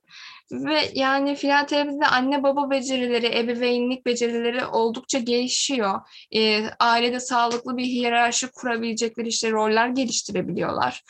Ve 0.53 0.89
yani 0.93 1.35
fizyoterapisinde 1.35 2.07
anne 2.07 2.43
baba 2.43 2.69
becerileri, 2.69 3.37
ebeveynlik 3.37 4.05
becerileri 4.05 4.65
oldukça 4.65 5.19
gelişiyor. 5.19 5.99
E, 6.35 6.65
ailede 6.79 7.19
sağlıklı 7.19 7.77
bir 7.77 7.85
hiyerarşi 7.85 8.51
kurabilecekleri 8.51 9.27
işte 9.27 9.51
roller 9.51 9.87
geliştirebiliyorlar. 9.87 11.03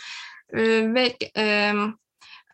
E, 0.53 0.59
ve 0.93 1.17
e, 1.37 1.73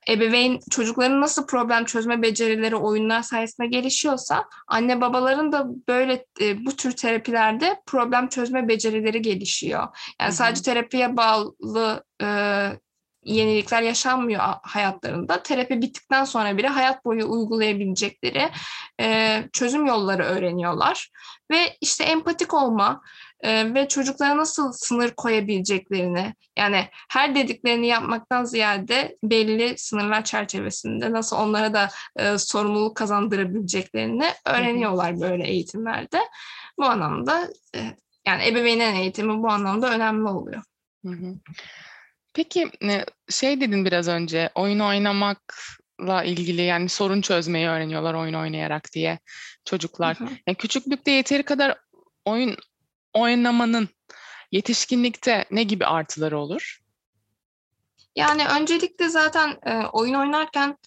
ebeveyn 0.09 0.59
çocukların 0.71 1.21
nasıl 1.21 1.47
problem 1.47 1.85
çözme 1.85 2.21
becerileri 2.21 2.75
oyunlar 2.75 3.21
sayesinde 3.21 3.67
gelişiyorsa 3.67 4.45
anne 4.67 5.01
babaların 5.01 5.51
da 5.51 5.67
böyle 5.87 6.25
e, 6.41 6.65
bu 6.65 6.75
tür 6.75 6.91
terapilerde 6.91 7.81
problem 7.85 8.29
çözme 8.29 8.67
becerileri 8.67 9.21
gelişiyor. 9.21 9.79
Yani 10.21 10.27
Hı-hı. 10.27 10.37
sadece 10.37 10.61
terapiye 10.61 11.17
bağlı 11.17 12.03
e, 12.21 12.27
yenilikler 13.33 13.81
yaşanmıyor 13.81 14.41
hayatlarında. 14.61 15.43
Terapi 15.43 15.81
bittikten 15.81 16.23
sonra 16.23 16.57
bile 16.57 16.67
hayat 16.67 17.05
boyu 17.05 17.31
uygulayabilecekleri 17.31 18.49
e, 19.01 19.43
çözüm 19.53 19.85
yolları 19.85 20.23
öğreniyorlar. 20.23 21.09
Ve 21.51 21.77
işte 21.81 22.03
empatik 22.03 22.53
olma 22.53 23.01
e, 23.41 23.73
ve 23.73 23.87
çocuklara 23.87 24.37
nasıl 24.37 24.71
sınır 24.71 25.11
koyabileceklerini 25.11 26.33
yani 26.57 26.85
her 27.09 27.35
dediklerini 27.35 27.87
yapmaktan 27.87 28.43
ziyade 28.43 29.15
belli 29.23 29.77
sınırlar 29.77 30.23
çerçevesinde 30.23 31.11
nasıl 31.11 31.37
onlara 31.37 31.73
da 31.73 31.89
e, 32.17 32.37
sorumluluk 32.37 32.97
kazandırabileceklerini 32.97 34.25
öğreniyorlar 34.45 35.19
böyle 35.19 35.47
eğitimlerde. 35.47 36.19
Bu 36.79 36.85
anlamda 36.85 37.49
e, 37.75 37.79
yani 38.27 38.47
ebeveynlerin 38.47 38.95
eğitimi 38.95 39.43
bu 39.43 39.49
anlamda 39.49 39.91
önemli 39.91 40.29
oluyor. 40.29 40.61
Hı 41.05 41.11
hı. 41.11 41.35
Peki 42.33 42.71
şey 43.29 43.61
dedin 43.61 43.85
biraz 43.85 44.07
önce 44.07 44.49
oyun 44.55 44.79
oynamakla 44.79 46.23
ilgili 46.23 46.61
yani 46.61 46.89
sorun 46.89 47.21
çözmeyi 47.21 47.67
öğreniyorlar 47.67 48.13
oyun 48.13 48.33
oynayarak 48.33 48.93
diye 48.93 49.19
çocuklar. 49.65 50.19
Hı 50.19 50.23
hı. 50.23 50.29
Yani 50.47 50.57
küçüklükte 50.57 51.11
yeteri 51.11 51.43
kadar 51.43 51.77
oyun 52.25 52.57
oynamanın 53.13 53.89
yetişkinlikte 54.51 55.45
ne 55.51 55.63
gibi 55.63 55.85
artıları 55.85 56.39
olur? 56.39 56.79
Yani 58.15 58.47
öncelikle 58.47 59.09
zaten 59.09 59.57
e, 59.65 59.85
oyun 59.93 60.13
oynarken 60.13 60.77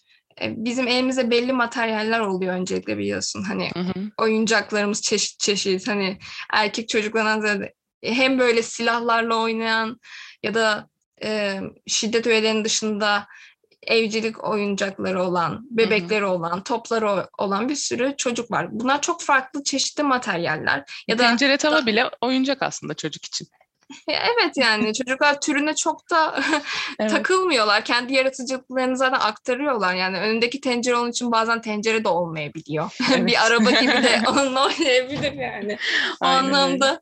e, 0.40 0.64
bizim 0.64 0.88
elimizde 0.88 1.30
belli 1.30 1.52
materyaller 1.52 2.20
oluyor 2.20 2.54
öncelikle 2.54 2.98
biliyorsun. 2.98 3.42
Hani 3.42 3.70
hı 3.74 3.80
hı. 3.80 4.10
oyuncaklarımız 4.18 5.02
çeşit 5.02 5.40
çeşit 5.40 5.88
hani 5.88 6.18
erkek 6.52 6.88
çocuklardan 6.88 7.68
hem 8.02 8.38
böyle 8.38 8.62
silahlarla 8.62 9.36
oynayan 9.36 10.00
ya 10.42 10.54
da 10.54 10.91
e, 11.24 11.60
şiddet 11.86 12.26
öğelerinin 12.26 12.64
dışında 12.64 13.26
evcilik 13.86 14.44
oyuncakları 14.44 15.22
olan, 15.22 15.66
bebekleri 15.70 16.24
olan, 16.24 16.62
topları 16.62 17.26
olan 17.38 17.68
bir 17.68 17.74
sürü 17.74 18.14
çocuk 18.16 18.50
var. 18.50 18.68
Bunlar 18.70 19.00
çok 19.00 19.22
farklı 19.22 19.64
çeşitli 19.64 20.02
materyaller. 20.02 21.04
Ya 21.08 21.18
da 21.18 21.22
tencere 21.22 21.56
tava 21.56 21.86
bile 21.86 22.10
oyuncak 22.20 22.62
aslında 22.62 22.94
çocuk 22.94 23.24
için. 23.24 23.48
Evet 24.08 24.56
yani 24.56 24.94
çocuklar 25.04 25.40
türüne 25.40 25.74
çok 25.74 26.10
da 26.10 26.40
evet. 27.00 27.10
takılmıyorlar. 27.10 27.84
Kendi 27.84 28.12
yaratıcılıklarını 28.12 28.96
zaten 28.96 29.20
aktarıyorlar. 29.20 29.94
Yani 29.94 30.18
önündeki 30.18 30.60
tencere 30.60 30.96
onun 30.96 31.10
için 31.10 31.32
bazen 31.32 31.60
tencere 31.60 32.04
de 32.04 32.08
olmayabiliyor. 32.08 32.90
Evet. 33.12 33.26
bir 33.26 33.46
araba 33.46 33.70
gibi 33.70 33.92
de 33.92 34.22
onunla 34.28 34.66
oynayabilir 34.66 35.32
yani. 35.32 35.78
O 36.20 36.26
Aynen 36.26 36.44
anlamda 36.44 36.86
öyle 36.86 37.00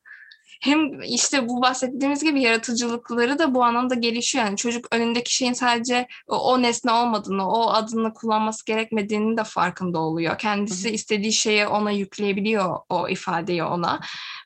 hem 0.61 1.03
işte 1.03 1.49
bu 1.49 1.62
bahsettiğimiz 1.62 2.25
gibi 2.25 2.42
yaratıcılıkları 2.42 3.38
da 3.38 3.55
bu 3.55 3.64
anlamda 3.64 3.94
gelişiyor. 3.94 4.44
Yani 4.44 4.57
çocuk 4.57 4.87
önündeki 4.94 5.35
şeyin 5.35 5.53
sadece 5.53 6.07
o, 6.27 6.37
o 6.37 6.62
nesne 6.62 6.92
olmadığını, 6.92 7.49
o 7.51 7.70
adını 7.70 8.14
kullanması 8.14 8.66
gerekmediğini 8.66 9.37
de 9.37 9.44
farkında 9.44 9.99
oluyor. 9.99 10.38
Kendisi 10.38 10.85
Hı-hı. 10.85 10.94
istediği 10.94 11.33
şeye 11.33 11.68
ona 11.68 11.90
yükleyebiliyor 11.90 12.79
o 12.88 13.09
ifadeyi 13.09 13.64
ona. 13.64 14.01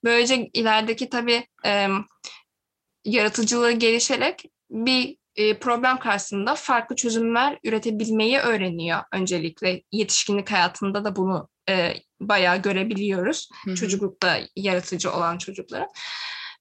Böylece 0.04 0.50
ilerideki 0.52 1.08
tabii 1.08 1.46
e, 1.66 1.88
yaratıcılığı 3.04 3.72
gelişerek 3.72 4.44
bir 4.70 5.16
e, 5.36 5.58
problem 5.58 5.98
karşısında 5.98 6.54
farklı 6.54 6.96
çözümler 6.96 7.58
üretebilmeyi 7.64 8.38
öğreniyor 8.38 9.00
öncelikle. 9.12 9.82
Yetişkinlik 9.92 10.52
hayatında 10.52 11.04
da 11.04 11.16
bunu 11.16 11.48
e, 11.68 11.94
bayağı 12.20 12.62
görebiliyoruz. 12.62 13.48
Hı-hı. 13.64 13.74
Çocuklukta 13.74 14.38
yaratıcı 14.56 15.12
olan 15.12 15.38
çocukları. 15.38 15.88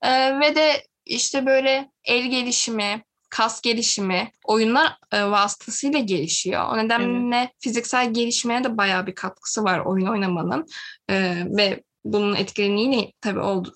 E, 0.02 0.40
ve 0.40 0.56
de 0.56 0.84
işte 1.06 1.46
böyle 1.46 1.92
el 2.04 2.30
gelişimi, 2.30 3.04
kas 3.30 3.62
gelişimi 3.62 4.32
oyunlar 4.46 4.98
e, 5.12 5.24
vasıtasıyla 5.24 6.00
gelişiyor. 6.00 6.70
O 6.70 6.78
nedenle 6.78 7.38
evet. 7.38 7.50
fiziksel 7.60 8.14
gelişmeye 8.14 8.64
de 8.64 8.78
bayağı 8.78 9.08
bir 9.08 9.16
katkısı 9.16 9.64
var 9.64 9.80
oyun 9.80 10.08
oynamanın. 10.08 10.66
E, 11.10 11.44
ve 11.46 11.84
bunun 12.06 12.36
etkilerini 12.36 12.82
yine 12.82 13.12
tabii 13.22 13.40
oldu. 13.40 13.74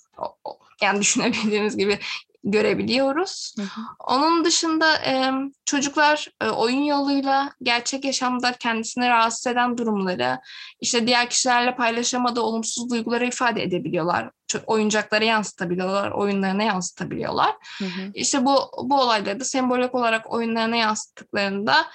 Yani 0.82 1.00
düşünebildiğimiz 1.02 1.78
gibi 1.78 2.00
görebiliyoruz. 2.52 3.56
Hı 3.58 3.64
hı. 3.64 3.82
Onun 4.08 4.46
dışında 4.46 4.96
e, 4.96 5.32
çocuklar 5.66 6.28
e, 6.42 6.50
oyun 6.50 6.84
yoluyla 6.84 7.52
gerçek 7.62 8.06
yaşamda 8.06 8.52
kendisini 8.52 9.10
rahatsız 9.10 9.48
eden 9.48 9.78
durumları, 9.78 10.40
işte 10.82 11.08
diğer 11.08 11.30
kişilerle 11.30 11.76
paylaşamadığı 11.76 12.42
olumsuz 12.42 12.90
duyguları 12.92 13.26
ifade 13.28 13.64
edebiliyorlar. 13.64 14.32
Oyuncaklara 14.68 15.26
yansıtabiliyorlar, 15.26 16.12
oyunlarına 16.12 16.64
yansıtabiliyorlar. 16.64 17.56
Hı 17.80 17.86
hı. 17.86 18.12
İşte 18.14 18.46
bu 18.46 18.72
bu 18.84 19.02
olayları 19.02 19.40
da 19.40 19.44
sembolik 19.44 19.96
olarak 19.96 20.34
oyunlarına 20.34 20.76
yansıttıklarında 20.76 21.86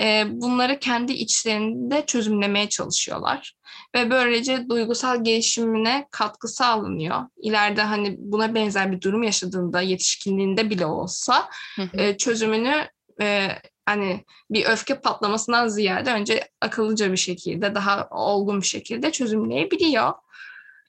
e, 0.00 0.24
bunları 0.30 0.78
kendi 0.78 1.12
içlerinde 1.12 2.06
çözümlemeye 2.06 2.68
çalışıyorlar 2.68 3.54
ve 3.94 4.10
böylece 4.10 4.68
duygusal 4.68 5.24
gelişimine 5.24 6.08
katkı 6.10 6.48
sağlanıyor. 6.48 7.20
İleride 7.42 7.82
hani 7.82 8.16
buna 8.18 8.54
benzer 8.54 8.92
bir 8.92 9.00
durum 9.00 9.22
yaşadığında 9.22 9.80
yetişkinliğinde 9.80 10.70
bile 10.70 10.86
olsa 10.86 11.48
hı 11.76 11.82
hı. 11.82 12.00
E, 12.00 12.16
çözümünü 12.16 12.88
e, 13.20 13.48
hani 13.86 14.24
bir 14.50 14.64
öfke 14.64 15.00
patlamasından 15.00 15.68
ziyade 15.68 16.12
önce 16.12 16.48
akıllıca 16.60 17.12
bir 17.12 17.16
şekilde 17.16 17.74
daha 17.74 18.08
olgun 18.10 18.60
bir 18.60 18.66
şekilde 18.66 19.12
çözümleyebiliyor. 19.12 20.12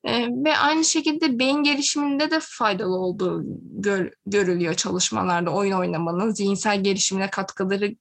E, 0.04 0.28
ve 0.46 0.58
aynı 0.58 0.86
şekilde 0.86 1.40
beyin 1.40 1.64
gelişiminde 1.64 2.32
de 2.32 2.40
faydalı 2.42 2.96
olduğu 2.98 3.44
gör, 3.82 4.12
görülüyor 4.26 4.74
çalışmalarda. 4.74 5.52
Oyun 5.52 5.72
oynamanın 5.72 6.32
zihinsel 6.32 6.84
gelişimine 6.84 7.30
katkıları 7.30 7.96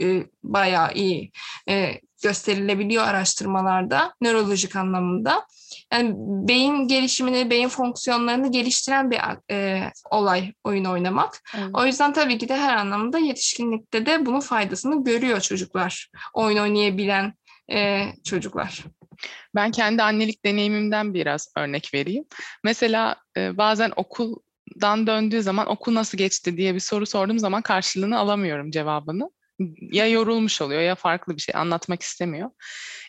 e, 0.00 0.26
bayağı 0.42 0.94
iyi 0.94 1.32
e, 1.68 2.00
gösterilebiliyor 2.22 3.04
araştırmalarda 3.04 4.14
nörolojik 4.20 4.76
anlamında. 4.76 5.46
Yani 5.92 6.14
beyin 6.48 6.88
gelişimini, 6.88 7.50
beyin 7.50 7.68
fonksiyonlarını 7.68 8.52
geliştiren 8.52 9.10
bir 9.10 9.20
e, 9.50 9.90
olay 10.10 10.52
oyun 10.64 10.84
oynamak. 10.84 11.42
Evet. 11.58 11.68
O 11.74 11.86
yüzden 11.86 12.12
tabii 12.12 12.38
ki 12.38 12.48
de 12.48 12.56
her 12.56 12.76
anlamda 12.76 13.18
yetişkinlikte 13.18 14.06
de 14.06 14.26
bunun 14.26 14.40
faydasını 14.40 15.04
görüyor 15.04 15.40
çocuklar. 15.40 16.10
Oyun 16.34 16.58
oynayabilen 16.58 17.34
e, 17.72 18.06
çocuklar. 18.24 18.84
Ben 19.54 19.70
kendi 19.70 20.02
annelik 20.02 20.44
deneyimimden 20.44 21.14
biraz 21.14 21.52
örnek 21.56 21.90
vereyim. 21.94 22.24
Mesela 22.64 23.16
e, 23.36 23.56
bazen 23.56 23.92
okuldan 23.96 25.06
döndüğü 25.06 25.42
zaman 25.42 25.66
okul 25.66 25.94
nasıl 25.94 26.18
geçti 26.18 26.56
diye 26.56 26.74
bir 26.74 26.80
soru 26.80 27.06
sorduğum 27.06 27.38
zaman 27.38 27.62
karşılığını 27.62 28.18
alamıyorum 28.18 28.70
cevabını 28.70 29.30
ya 29.80 30.06
yorulmuş 30.06 30.62
oluyor 30.62 30.80
ya 30.82 30.94
farklı 30.94 31.36
bir 31.36 31.40
şey 31.40 31.54
anlatmak 31.54 32.02
istemiyor. 32.02 32.50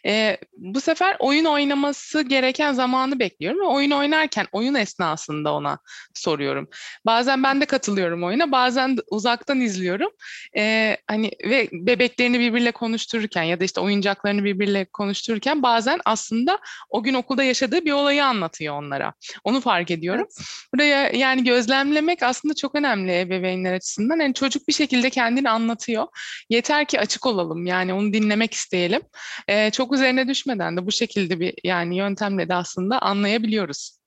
E, 0.06 0.38
bu 0.58 0.82
sefer 0.82 1.16
oyun 1.20 1.46
oynaması 1.46 2.22
gereken 2.22 2.74
zamanı 2.74 3.20
bekliyorum 3.20 3.60
ve 3.60 3.66
oyun 3.66 3.92
oynarken 3.92 4.48
oyun 4.52 4.76
esnasında 4.76 5.54
ona 5.54 5.80
soruyorum. 6.14 6.70
Bazen 7.06 7.44
ben 7.44 7.62
de 7.62 7.66
katılıyorum 7.66 8.24
oyuna, 8.24 8.52
bazen 8.52 8.98
uzaktan 9.12 9.62
izliyorum. 9.62 10.10
E, 10.58 10.98
hani 11.08 11.32
ve 11.44 11.70
bebeklerini 11.72 12.40
birbiriyle 12.40 12.72
konuştururken 12.72 13.44
ya 13.44 13.60
da 13.60 13.64
işte 13.64 13.82
oyuncaklarını 13.82 14.44
birbiriyle 14.44 14.86
konuştururken 14.86 15.64
bazen 15.64 16.00
aslında 16.06 16.60
o 16.90 17.04
gün 17.04 17.14
okulda 17.14 17.44
yaşadığı 17.44 17.86
bir 17.86 17.92
olayı 17.92 18.26
anlatıyor 18.26 18.76
onlara. 18.76 19.14
Onu 19.44 19.62
fark 19.62 19.92
ediyorum. 19.92 20.26
Evet. 20.26 20.48
Buraya 20.74 21.10
yani 21.10 21.44
gözlemlemek 21.44 22.24
aslında 22.24 22.54
çok 22.54 22.76
önemli 22.76 23.20
ebeveynler 23.20 23.74
açısından. 23.74 24.20
Yani 24.20 24.34
çocuk 24.34 24.68
bir 24.68 24.74
şekilde 24.74 25.10
kendini 25.10 25.50
anlatıyor. 25.50 26.08
Yeter 26.50 26.86
ki 26.86 27.00
açık 27.00 27.26
olalım 27.26 27.66
yani 27.66 27.94
onu 27.94 28.14
dinlemek 28.14 28.54
isteyelim. 28.54 29.02
E, 29.48 29.72
çok 29.72 29.94
üzerine 29.94 30.28
düşmeden 30.28 30.78
de 30.78 30.86
bu 30.86 30.92
şekilde 30.92 31.40
bir 31.40 31.54
yani 31.64 31.98
yöntemle 31.98 32.50
de 32.50 32.56
aslında 32.56 33.00
anlayabiliyoruz. 33.00 33.98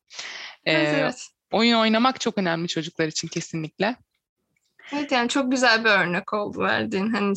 E, 0.64 0.72
evet, 0.72 0.94
evet. 0.98 1.28
Oyun 1.52 1.78
oynamak 1.78 2.20
çok 2.20 2.38
önemli 2.38 2.68
çocuklar 2.68 3.06
için 3.06 3.28
kesinlikle. 3.28 3.96
Evet 4.92 5.12
yani 5.12 5.28
çok 5.28 5.50
güzel 5.52 5.84
bir 5.84 5.90
örnek 5.90 6.32
oldu 6.32 6.60
verdiğin. 6.60 7.10
Hani 7.10 7.34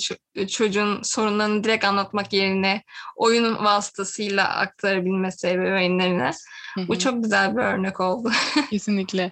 çocuğun 0.47 1.01
sorunlarını 1.03 1.63
direkt 1.63 1.85
anlatmak 1.85 2.33
yerine 2.33 2.83
oyunun 3.15 3.65
vasıtasıyla 3.65 4.49
aktarabilmesi 4.49 5.47
ebeveynlerine. 5.47 6.31
Hı 6.75 6.81
hı. 6.81 6.87
Bu 6.87 6.99
çok 6.99 7.23
güzel 7.23 7.57
bir 7.57 7.61
örnek 7.61 7.99
oldu. 7.99 8.31
Kesinlikle. 8.69 9.31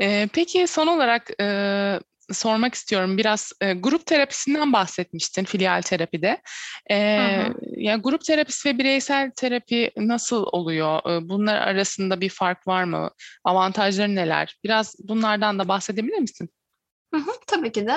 Ee, 0.00 0.28
peki 0.32 0.66
son 0.66 0.86
olarak 0.86 1.30
e, 1.40 2.00
sormak 2.32 2.74
istiyorum. 2.74 3.18
Biraz 3.18 3.52
e, 3.60 3.72
grup 3.72 4.06
terapisinden 4.06 4.72
bahsetmiştin 4.72 5.44
filial 5.44 5.82
terapide. 5.82 6.42
E, 6.90 6.96
ya 7.76 7.96
grup 7.96 8.24
terapisi 8.24 8.68
ve 8.68 8.78
bireysel 8.78 9.30
terapi 9.36 9.90
nasıl 9.96 10.46
oluyor? 10.52 11.10
E, 11.10 11.28
bunlar 11.28 11.56
arasında 11.56 12.20
bir 12.20 12.28
fark 12.28 12.66
var 12.66 12.84
mı? 12.84 13.10
Avantajları 13.44 14.14
neler? 14.14 14.56
Biraz 14.64 14.96
bunlardan 14.98 15.58
da 15.58 15.68
bahsedebilir 15.68 16.18
misin? 16.18 16.50
Hı 17.14 17.20
hı, 17.20 17.30
tabii 17.46 17.72
ki 17.72 17.86
de. 17.86 17.96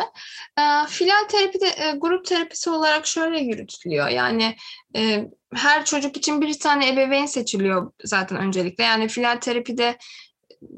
E, 0.59 0.87
filial 0.87 1.27
terapide 1.29 1.65
e, 1.65 1.91
grup 1.97 2.25
terapisi 2.25 2.69
olarak 2.69 3.07
şöyle 3.07 3.39
yürütülüyor. 3.39 4.07
Yani 4.07 4.55
e, 4.95 5.29
her 5.55 5.85
çocuk 5.85 6.17
için 6.17 6.41
bir 6.41 6.59
tane 6.59 6.89
ebeveyn 6.89 7.25
seçiliyor 7.25 7.91
zaten 8.03 8.37
öncelikle. 8.37 8.83
Yani 8.83 9.07
filial 9.07 9.35
terapide 9.35 9.97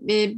e, 0.09 0.33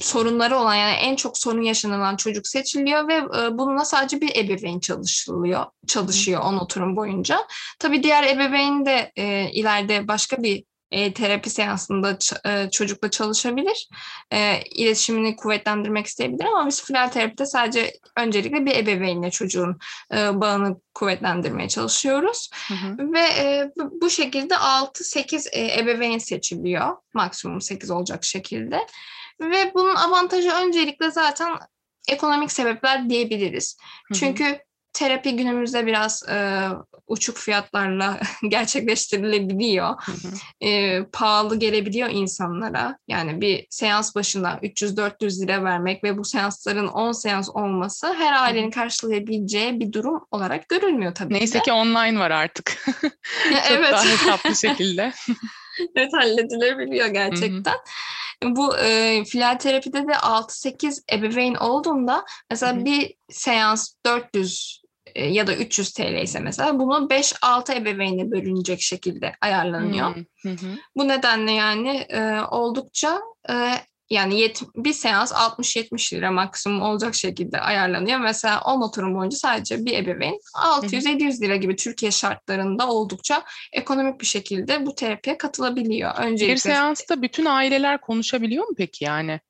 sorunları 0.00 0.56
olan 0.56 0.74
yani 0.74 0.94
en 0.94 1.16
çok 1.16 1.38
sorun 1.38 1.62
yaşanılan 1.62 2.16
çocuk 2.16 2.46
seçiliyor 2.46 3.08
ve 3.08 3.14
e, 3.14 3.58
bununla 3.58 3.84
sadece 3.84 4.20
bir 4.20 4.36
ebeveyn 4.36 4.80
çalışılıyor, 4.80 5.64
çalışıyor 5.86 6.42
on 6.42 6.56
oturum 6.56 6.96
boyunca. 6.96 7.38
Tabii 7.78 8.02
diğer 8.02 8.24
ebeveyn 8.24 8.86
de 8.86 9.12
e, 9.16 9.50
ileride 9.50 10.08
başka 10.08 10.42
bir 10.42 10.64
e, 10.90 11.12
terapi 11.12 11.50
seansında 11.50 12.18
e, 12.46 12.70
çocukla 12.70 13.10
çalışabilir. 13.10 13.88
E, 14.32 14.60
iletişimini 14.74 15.36
kuvvetlendirmek 15.36 16.06
isteyebilir 16.06 16.44
ama 16.44 16.66
biz 16.66 16.84
filar 16.84 17.12
terapide 17.12 17.46
sadece 17.46 17.92
öncelikle 18.16 18.66
bir 18.66 18.76
ebeveynle 18.76 19.30
çocuğun 19.30 19.78
e, 20.14 20.40
bağını 20.40 20.80
kuvvetlendirmeye 20.94 21.68
çalışıyoruz. 21.68 22.50
Hı 22.68 22.74
hı. 22.74 23.12
Ve 23.12 23.20
e, 23.20 23.70
bu 24.00 24.10
şekilde 24.10 24.54
6-8 24.54 25.48
e, 25.52 25.80
ebeveyn 25.80 26.18
seçiliyor. 26.18 26.96
Maksimum 27.14 27.60
8 27.60 27.90
olacak 27.90 28.24
şekilde. 28.24 28.86
Ve 29.40 29.74
bunun 29.74 29.94
avantajı 29.94 30.50
öncelikle 30.50 31.10
zaten 31.10 31.48
ekonomik 32.08 32.52
sebepler 32.52 33.10
diyebiliriz. 33.10 33.76
Hı-hı. 34.08 34.18
Çünkü 34.18 34.58
terapi 34.96 35.36
günümüzde 35.36 35.86
biraz 35.86 36.28
e, 36.28 36.68
uçuk 37.06 37.36
fiyatlarla 37.36 38.20
gerçekleştirilebiliyor. 38.48 39.94
E, 40.60 41.02
pahalı 41.04 41.58
gelebiliyor 41.58 42.08
insanlara. 42.10 42.98
Yani 43.08 43.40
bir 43.40 43.66
seans 43.70 44.14
başına 44.14 44.52
300-400 44.62 45.42
lira 45.42 45.64
vermek 45.64 46.04
ve 46.04 46.18
bu 46.18 46.24
seansların 46.24 46.86
10 46.86 47.12
seans 47.12 47.48
olması 47.48 48.14
her 48.14 48.32
ailenin 48.32 48.70
karşılayabileceği 48.70 49.80
bir 49.80 49.92
durum 49.92 50.26
olarak 50.30 50.68
görülmüyor 50.68 51.14
tabii 51.14 51.34
Neyse 51.34 51.58
de. 51.58 51.62
ki 51.62 51.72
online 51.72 52.18
var 52.18 52.30
artık. 52.30 52.78
Çok 53.48 53.70
evet. 53.70 53.92
daha 53.92 54.04
hesaplı 54.04 54.56
şekilde. 54.68 55.12
evet 55.96 56.12
halledilebiliyor 56.12 57.06
gerçekten. 57.06 57.72
Hı-hı. 57.72 58.56
Bu 58.56 58.78
e, 58.78 59.24
filial 59.24 59.58
terapide 59.58 60.08
de 60.08 60.12
6-8 60.12 61.02
ebeveyn 61.12 61.54
olduğunda 61.54 62.24
mesela 62.50 62.76
Hı-hı. 62.76 62.84
bir 62.84 63.14
seans 63.28 63.94
400 64.06 64.82
e, 65.14 65.26
ya 65.26 65.46
da 65.46 65.56
300 65.56 65.92
TL 65.92 66.22
ise 66.22 66.40
mesela 66.40 66.78
bunu 66.78 67.10
5-6 67.10 67.74
ebeveyne 67.74 68.30
bölünecek 68.30 68.80
şekilde 68.80 69.32
ayarlanıyor. 69.40 70.14
Hı 70.42 70.48
hı. 70.50 70.76
Bu 70.96 71.08
nedenle 71.08 71.52
yani 71.52 72.06
e, 72.08 72.40
oldukça 72.50 73.20
e, 73.50 73.54
yani 74.10 74.40
yet, 74.40 74.62
bir 74.76 74.92
seans 74.92 75.32
60-70 75.32 76.16
lira 76.16 76.30
maksimum 76.30 76.82
olacak 76.82 77.14
şekilde 77.14 77.60
ayarlanıyor. 77.60 78.18
Mesela 78.18 78.60
10 78.60 78.80
oturum 78.80 79.14
boyunca 79.14 79.36
sadece 79.36 79.84
bir 79.84 79.98
ebeveyn 79.98 80.38
600-700 80.54 81.42
lira 81.42 81.56
gibi 81.56 81.76
Türkiye 81.76 82.10
şartlarında 82.10 82.88
oldukça 82.88 83.44
ekonomik 83.72 84.20
bir 84.20 84.26
şekilde 84.26 84.86
bu 84.86 84.94
terapiye 84.94 85.38
katılabiliyor. 85.38 86.18
Öncelikle... 86.18 86.54
Bir 86.54 86.60
seansta 86.60 87.22
bütün 87.22 87.44
aileler 87.44 88.00
konuşabiliyor 88.00 88.64
mu 88.64 88.74
peki 88.76 89.04
yani? 89.04 89.40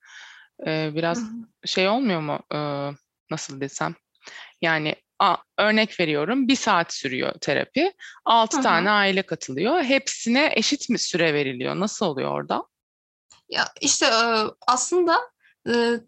Ee, 0.67 0.91
biraz 0.95 1.19
Hı-hı. 1.19 1.69
şey 1.69 1.89
olmuyor 1.89 2.21
mu? 2.21 2.41
Ee, 2.55 2.91
nasıl 3.31 3.61
desem? 3.61 3.95
Yani 4.63 4.95
a, 5.19 5.37
örnek 5.59 6.01
veriyorum 6.01 6.49
bir 6.49 6.57
saat 6.57 6.93
sürüyor 6.93 7.33
terapi. 7.41 7.93
Altı 8.25 8.61
tane 8.63 8.91
aile 8.91 9.23
katılıyor. 9.23 9.83
Hepsine 9.83 10.53
eşit 10.55 10.91
mi 10.91 10.99
süre 10.99 11.35
veriliyor? 11.35 11.81
Nasıl 11.81 12.07
oluyor 12.07 12.31
orada? 12.31 12.65
Ya 13.49 13.69
işte 13.81 14.07
aslında 14.67 15.19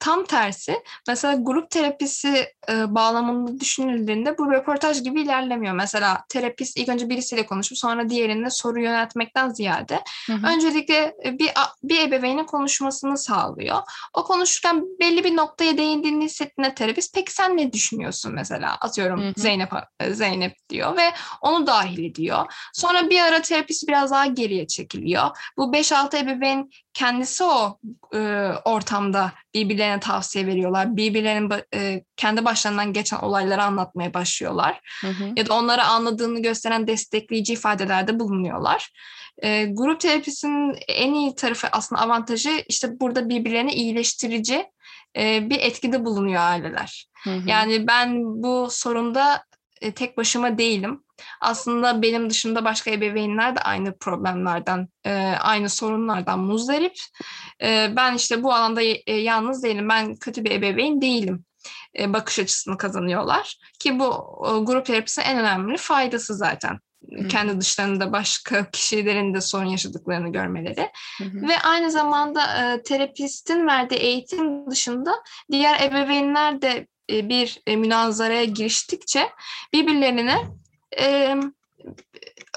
tam 0.01 0.25
tersi 0.25 0.83
mesela 1.09 1.35
grup 1.35 1.71
terapisi 1.71 2.47
bağlamında 2.69 3.61
düşünüldüğünde 3.61 4.39
bu 4.39 4.53
röportaj 4.53 5.03
gibi 5.03 5.23
ilerlemiyor. 5.23 5.75
Mesela 5.75 6.25
terapist 6.29 6.77
ilk 6.77 6.89
önce 6.89 7.09
birisiyle 7.09 7.47
konuşup 7.47 7.79
sonra 7.79 8.09
diğerine 8.09 8.51
soru 8.51 8.81
yöneltmekten 8.81 9.49
ziyade 9.49 10.05
hı 10.27 10.33
hı. 10.33 10.47
öncelikle 10.55 11.15
bir 11.25 11.51
bir 11.83 12.09
ebeveynin 12.09 12.45
konuşmasını 12.45 13.19
sağlıyor. 13.19 13.79
O 14.15 14.25
konuşurken 14.25 14.85
belli 15.01 15.25
bir 15.25 15.37
noktaya 15.37 15.79
değindiğini 15.79 16.25
hissettiğinde 16.25 16.75
terapist 16.75 17.15
peki 17.15 17.33
sen 17.33 17.57
ne 17.57 17.73
düşünüyorsun 17.73 18.33
mesela 18.35 18.75
atıyorum 18.75 19.23
hı 19.23 19.29
hı. 19.29 19.33
Zeynep 19.37 19.71
Zeynep 20.11 20.57
diyor 20.71 20.97
ve 20.97 21.13
onu 21.41 21.67
dahil 21.67 22.11
ediyor. 22.11 22.53
Sonra 22.73 23.11
bir 23.11 23.21
ara 23.21 23.43
terapist 23.43 23.89
biraz 23.89 24.11
daha 24.11 24.27
geriye 24.27 24.67
çekiliyor. 24.67 25.29
Bu 25.57 25.73
5-6 25.73 26.19
ebeveyn 26.19 26.71
kendisi 26.99 27.45
o 27.45 27.79
e, 28.15 28.19
ortamda 28.65 29.33
birbirlerine 29.55 30.01
tavsiye 30.01 30.47
veriyorlar. 30.47 30.97
Birbirlerinin 30.97 31.53
e, 31.75 32.05
kendi 32.17 32.45
başlarından 32.45 32.93
geçen 32.93 33.17
olayları 33.17 33.63
anlatmaya 33.63 34.15
başlıyorlar. 34.15 34.81
Hı 35.01 35.07
hı. 35.07 35.33
Ya 35.37 35.47
da 35.47 35.55
onlara 35.55 35.87
anladığını 35.87 36.43
gösteren 36.43 36.87
destekleyici 36.87 37.53
ifadelerde 37.53 38.21
bulunuyorlar. 38.21 38.93
E, 39.43 39.65
grup 39.65 40.01
terapisinin 40.01 40.79
en 40.89 41.15
iyi 41.15 41.35
tarafı 41.35 41.69
aslında 41.73 42.03
avantajı 42.03 42.65
işte 42.69 43.01
burada 43.01 43.29
birbirlerini 43.29 43.73
iyileştirici 43.73 44.67
e, 45.17 45.51
bir 45.51 45.61
etkide 45.61 46.05
bulunuyor 46.05 46.41
aileler. 46.41 47.09
Hı 47.25 47.31
hı. 47.31 47.49
Yani 47.49 47.87
ben 47.87 48.23
bu 48.43 48.69
sorunda 48.71 49.45
e, 49.81 49.93
tek 49.93 50.17
başıma 50.17 50.59
değilim. 50.59 51.03
Aslında 51.41 52.03
benim 52.03 52.31
dışında 52.31 52.65
başka 52.65 52.91
ebeveynler 52.91 53.57
de 53.57 53.61
aynı 53.61 53.99
problemlerden, 53.99 54.89
e, 55.05 55.15
aynı 55.41 55.69
sorunlardan 55.69 56.39
muzdarip. 56.39 56.97
E, 57.63 57.93
ben 57.97 58.15
işte 58.15 58.43
bu 58.43 58.55
alanda 58.55 58.83
e, 58.83 59.13
yalnız 59.13 59.63
değilim. 59.63 59.89
Ben 59.89 60.17
kötü 60.17 60.45
bir 60.45 60.51
ebeveyn 60.51 61.01
değilim. 61.01 61.45
bakış 62.07 62.39
açısını 62.39 62.77
kazanıyorlar. 62.77 63.59
Ki 63.79 63.99
bu 63.99 64.39
grup 64.67 64.87
terapisinin 64.87 65.27
en 65.27 65.39
önemli 65.39 65.77
faydası 65.77 66.35
zaten. 66.35 66.79
Kendi 67.29 67.61
dışlarında 67.61 68.13
başka 68.13 68.71
kişilerin 68.71 69.35
de 69.35 69.41
sorun 69.41 69.67
yaşadıklarını 69.67 70.33
görmeleri. 70.33 70.91
Hı 71.19 71.25
hı. 71.25 71.49
Ve 71.49 71.59
aynı 71.59 71.91
zamanda 71.91 72.73
e, 72.73 72.83
terapistin 72.83 73.67
verdiği 73.67 73.97
eğitim 73.97 74.71
dışında 74.71 75.15
diğer 75.53 75.83
ebeveynler 75.83 76.63
de 76.63 76.87
e, 77.11 77.29
bir 77.29 77.61
e, 77.67 77.77
münazaraya 77.77 78.45
giriştikçe 78.45 79.29
birbirlerine 79.73 80.39
e, 80.99 81.37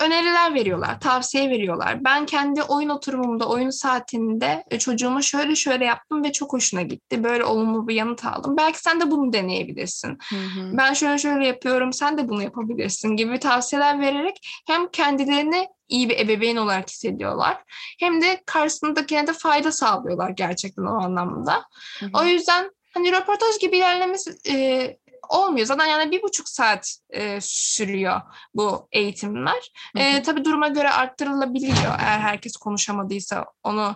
öneriler 0.02 0.54
veriyorlar, 0.54 1.00
tavsiye 1.00 1.50
veriyorlar. 1.50 2.04
Ben 2.04 2.26
kendi 2.26 2.64
oyun 2.64 2.90
oturumumda, 2.90 3.50
oyun 3.50 3.70
saatinde 3.70 4.64
e, 4.72 4.80
çocuğuma 4.80 5.22
şöyle 5.22 5.56
şöyle 5.56 5.86
yaptım 5.86 6.24
ve 6.24 6.32
çok 6.32 6.54
hoşuna 6.54 6.82
gitti. 6.82 7.24
Böyle 7.24 7.46
olumlu 7.46 7.88
bir 7.88 7.96
yanıt 7.96 8.26
aldım. 8.26 8.58
Belki 8.58 8.80
sen 8.80 9.02
de 9.02 9.12
bunu 9.12 9.34
deneyebilirsin. 9.34 10.18
Hı 10.30 10.36
hı. 10.36 10.78
Ben 10.78 10.94
şöyle 10.94 11.18
şöyle 11.18 11.48
yapıyorum, 11.48 11.94
sen 11.94 12.18
de 12.18 12.30
bunu 12.30 12.44
yapabilirsin 12.44 13.16
gibi 13.16 13.40
tavsiyeler 13.40 14.00
vererek 14.00 14.36
hem 14.68 14.88
kendilerini 14.88 15.68
iyi 15.90 16.10
bir 16.10 16.20
ebeveyn 16.20 16.56
olarak 16.56 16.90
hissediyorlar. 16.90 17.64
Hem 18.00 18.22
de 18.22 18.44
karşısındakine 18.46 19.28
de 19.28 19.34
fayda 19.34 19.72
sağlıyorlar 19.72 20.30
gerçekten 20.30 20.84
o 20.84 21.04
anlamda. 21.04 21.66
Hı 22.00 22.06
hı. 22.06 22.10
O 22.14 22.24
yüzden 22.24 22.72
hani 22.94 23.12
röportaj 23.12 23.60
gibi 23.60 23.78
ilerlemesi 23.78 24.36
e, 24.50 24.98
olmuyor. 25.32 25.66
Zaten 25.66 25.86
yani 25.86 26.12
bir 26.12 26.22
buçuk 26.22 26.50
saat 26.50 26.98
e, 27.10 27.40
sürüyor 27.42 28.22
bu 28.54 28.88
eğitimler. 28.92 29.72
E, 29.98 30.22
tabii 30.22 30.46
duruma 30.46 30.68
göre 30.68 30.90
arttırılabiliyor. 30.90 32.00
Eğer 32.00 32.20
herkes 32.20 32.58
konuşamadıysa 32.58 33.46
onu 33.64 33.96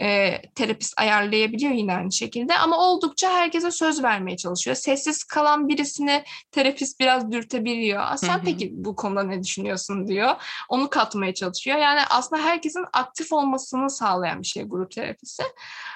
e, 0.00 0.40
terapist 0.54 1.00
ayarlayabiliyor 1.00 1.72
yine 1.72 1.96
aynı 1.96 2.12
şekilde. 2.12 2.58
Ama 2.58 2.78
oldukça 2.78 3.32
herkese 3.32 3.70
söz 3.70 4.02
vermeye 4.02 4.36
çalışıyor. 4.36 4.76
Sessiz 4.76 5.24
kalan 5.24 5.68
birisini 5.68 6.24
terapist 6.50 7.00
biraz 7.00 7.32
dürtebiliyor. 7.32 8.16
Sen 8.16 8.42
peki 8.44 8.70
bu 8.72 8.96
konuda 8.96 9.22
ne 9.22 9.42
düşünüyorsun 9.42 10.08
diyor. 10.08 10.34
Onu 10.68 10.90
katmaya 10.90 11.34
çalışıyor. 11.34 11.78
Yani 11.78 12.00
aslında 12.10 12.42
herkesin 12.42 12.84
aktif 12.92 13.32
olmasını 13.32 13.90
sağlayan 13.90 14.42
bir 14.42 14.46
şey 14.46 14.62
grup 14.62 14.90
terapisi. 14.90 15.42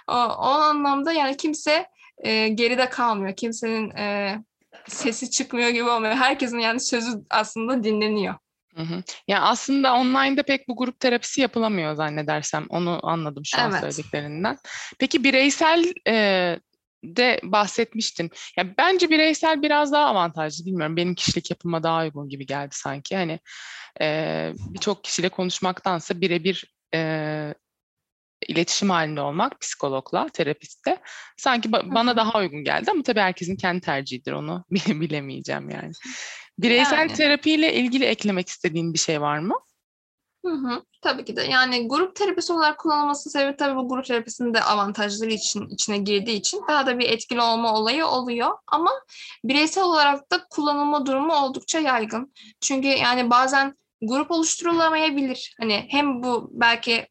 O, 0.09 0.15
o 0.15 0.47
anlamda 0.47 1.13
yani 1.13 1.37
kimse 1.37 1.87
e, 2.19 2.49
geride 2.49 2.89
kalmıyor. 2.89 3.37
Kimsenin 3.37 3.91
e, 3.91 4.39
sesi 4.89 5.31
çıkmıyor 5.31 5.69
gibi 5.69 5.91
olmuyor. 5.91 6.15
Herkesin 6.15 6.59
yani 6.59 6.81
sözü 6.81 7.11
aslında 7.31 7.85
dinleniyor. 7.85 8.35
Hı 8.77 8.83
hı. 8.83 9.03
Yani 9.29 9.41
aslında 9.41 9.95
online'da 9.95 10.43
pek 10.43 10.69
bu 10.69 10.77
grup 10.77 11.01
terapisi 11.01 11.41
yapılamıyor 11.41 11.95
zannedersem. 11.95 12.67
Onu 12.69 13.01
anladım 13.03 13.43
şu 13.45 13.61
an 13.61 13.71
evet. 13.71 13.81
söylediklerinden. 13.81 14.57
Peki 14.99 15.25
bireysel 15.25 15.93
e, 16.09 16.59
de 17.05 17.41
bahsetmiştin. 17.43 18.31
Ya 18.57 18.77
bence 18.79 19.11
bireysel 19.11 19.63
biraz 19.63 19.93
daha 19.93 20.07
avantajlı. 20.07 20.67
Bilmiyorum 20.67 20.97
benim 20.97 21.15
kişilik 21.15 21.51
yapıma 21.51 21.83
daha 21.83 22.03
uygun 22.03 22.29
gibi 22.29 22.47
geldi 22.47 22.75
sanki. 22.75 23.17
Hani 23.17 23.41
e, 24.01 24.53
birçok 24.59 25.05
kişiyle 25.05 25.29
konuşmaktansa 25.29 26.21
birebir 26.21 26.75
e, 26.95 27.55
iletişim 28.49 28.91
halinde 28.91 29.21
olmak 29.21 29.61
psikologla, 29.61 30.29
terapistte 30.29 30.99
sanki 31.37 31.69
ba- 31.69 31.95
bana 31.95 32.17
daha 32.17 32.39
uygun 32.39 32.65
geldi 32.65 32.91
ama 32.91 33.03
tabii 33.03 33.21
herkesin 33.21 33.57
kendi 33.57 33.81
tercihidir 33.81 34.33
onu 34.33 34.65
bilemeyeceğim 34.71 35.71
yani. 35.71 35.93
Bireysel 36.59 36.99
yani. 36.99 37.13
terapiyle 37.13 37.75
ilgili 37.75 38.05
eklemek 38.05 38.49
istediğin 38.49 38.95
bir 38.95 38.99
şey 38.99 39.21
var 39.21 39.39
mı? 39.39 39.55
Hı 40.47 40.53
hı, 40.53 40.83
tabii 41.03 41.25
ki 41.25 41.37
de. 41.37 41.43
Yani 41.43 41.89
grup 41.89 42.17
terapisi 42.17 42.53
olarak 42.53 42.79
kullanılması 42.79 43.31
sebebi 43.31 43.57
tabii 43.57 43.77
bu 43.77 43.89
grup 43.89 44.05
terapisinin 44.05 44.55
de 44.55 44.63
avantajları 44.63 45.33
için 45.33 45.69
içine 45.69 45.99
girdiği 45.99 46.37
için 46.37 46.63
daha 46.69 46.87
da 46.87 46.99
bir 46.99 47.09
etkili 47.09 47.41
olma 47.41 47.75
olayı 47.75 48.07
oluyor. 48.07 48.51
Ama 48.67 48.91
bireysel 49.45 49.85
olarak 49.85 50.33
da 50.33 50.47
kullanılma 50.51 51.07
durumu 51.07 51.35
oldukça 51.35 51.79
yaygın. 51.79 52.33
Çünkü 52.61 52.89
yani 52.89 53.31
bazen 53.31 53.75
grup 54.03 54.31
oluşturulamayabilir. 54.31 55.55
Hani 55.61 55.87
hem 55.89 56.23
bu 56.23 56.51
belki 56.53 57.07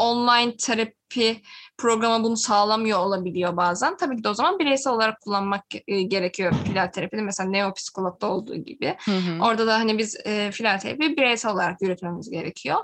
online 0.00 0.56
terapi 0.56 1.42
programı 1.78 2.24
bunu 2.24 2.36
sağlamıyor 2.36 2.98
olabiliyor 2.98 3.56
bazen. 3.56 3.96
Tabii 3.96 4.16
ki 4.16 4.24
de 4.24 4.28
o 4.28 4.34
zaman 4.34 4.58
bireysel 4.58 4.92
olarak 4.92 5.20
kullanmak 5.20 5.64
e, 5.88 6.02
gerekiyor 6.02 6.52
filal 6.66 6.86
terapide. 6.86 7.22
Mesela 7.22 7.50
neopsikologda 7.50 8.26
olduğu 8.26 8.56
gibi. 8.56 8.96
Hı 9.04 9.10
hı. 9.10 9.44
Orada 9.44 9.66
da 9.66 9.74
hani 9.74 9.98
biz 9.98 10.16
e, 10.26 10.50
filal 10.52 10.78
terapi 10.78 11.16
bireysel 11.16 11.52
olarak 11.52 11.82
yürütmemiz 11.82 12.30
gerekiyor. 12.30 12.78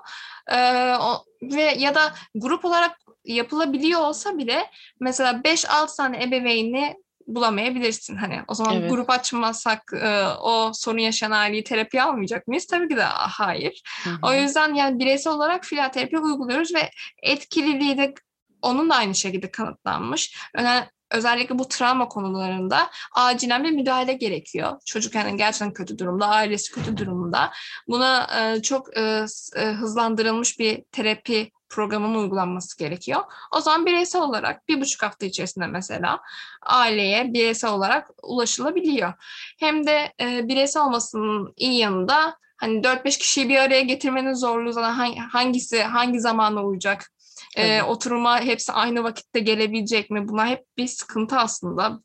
E, 0.52 0.56
o, 0.96 1.24
ve 1.42 1.62
ya 1.62 1.94
da 1.94 2.14
grup 2.34 2.64
olarak 2.64 2.98
yapılabiliyor 3.24 4.00
olsa 4.00 4.38
bile 4.38 4.70
mesela 5.00 5.32
5-6 5.32 5.96
tane 5.96 6.22
ebeveyni 6.22 6.96
bulamayabilirsin. 7.26 8.16
Hani 8.16 8.40
o 8.48 8.54
zaman 8.54 8.76
evet. 8.76 8.90
grup 8.90 9.10
açmazsak 9.10 9.92
e, 10.02 10.26
o 10.26 10.72
sorun 10.74 10.98
yaşayan 10.98 11.30
aileyi 11.30 11.64
terapi 11.64 12.02
almayacak 12.02 12.46
mıyız? 12.48 12.66
Tabii 12.66 12.88
ki 12.88 12.96
de 12.96 13.02
hayır. 13.02 13.82
Hı 14.04 14.10
hı. 14.10 14.18
O 14.22 14.34
yüzden 14.34 14.74
yani 14.74 14.98
bireysel 14.98 15.32
olarak 15.32 15.64
filyoterapi 15.64 16.18
uyguluyoruz 16.18 16.74
ve 16.74 16.90
etkililiği 17.22 17.98
de 17.98 18.14
onun 18.62 18.90
da 18.90 18.94
aynı 18.94 19.14
şekilde 19.14 19.50
kanıtlanmış. 19.50 20.36
Önemli, 20.54 20.90
özellikle 21.10 21.58
bu 21.58 21.68
travma 21.68 22.08
konularında 22.08 22.90
acilen 23.12 23.64
bir 23.64 23.70
müdahale 23.70 24.12
gerekiyor. 24.12 24.80
Çocuk 24.86 25.14
yani 25.14 25.36
gerçekten 25.36 25.72
kötü 25.72 25.98
durumda, 25.98 26.26
ailesi 26.26 26.72
kötü 26.72 26.96
durumda. 26.96 27.52
Buna 27.88 28.28
e, 28.40 28.62
çok 28.62 28.96
e, 28.96 29.26
e 29.56 29.66
hızlandırılmış 29.66 30.58
bir 30.58 30.84
terapi 30.92 31.50
programın 31.68 32.14
uygulanması 32.14 32.78
gerekiyor. 32.78 33.20
O 33.52 33.60
zaman 33.60 33.86
bireysel 33.86 34.22
olarak 34.22 34.68
bir 34.68 34.80
buçuk 34.80 35.02
hafta 35.02 35.26
içerisinde 35.26 35.66
mesela 35.66 36.20
aileye 36.62 37.32
bireysel 37.34 37.70
olarak 37.70 38.10
ulaşılabiliyor. 38.22 39.12
Hem 39.58 39.86
de 39.86 40.12
e, 40.20 40.48
bireysel 40.48 40.82
olmasının 40.82 41.54
iyi 41.56 41.78
yanında 41.78 42.36
hani 42.56 42.80
4-5 42.80 43.18
kişiyi 43.18 43.48
bir 43.48 43.56
araya 43.56 43.82
getirmenin 43.82 44.34
zorluğu 44.34 44.72
zaten 44.72 45.16
hangisi 45.16 45.82
hangi 45.82 46.20
zamana 46.20 46.64
uyacak? 46.64 47.12
E, 47.56 47.82
oturuma 47.82 48.40
hepsi 48.40 48.72
aynı 48.72 49.04
vakitte 49.04 49.40
gelebilecek 49.40 50.10
mi? 50.10 50.28
Bunlar 50.28 50.48
hep 50.48 50.64
bir 50.76 50.86
sıkıntı 50.86 51.36
aslında. 51.36 52.00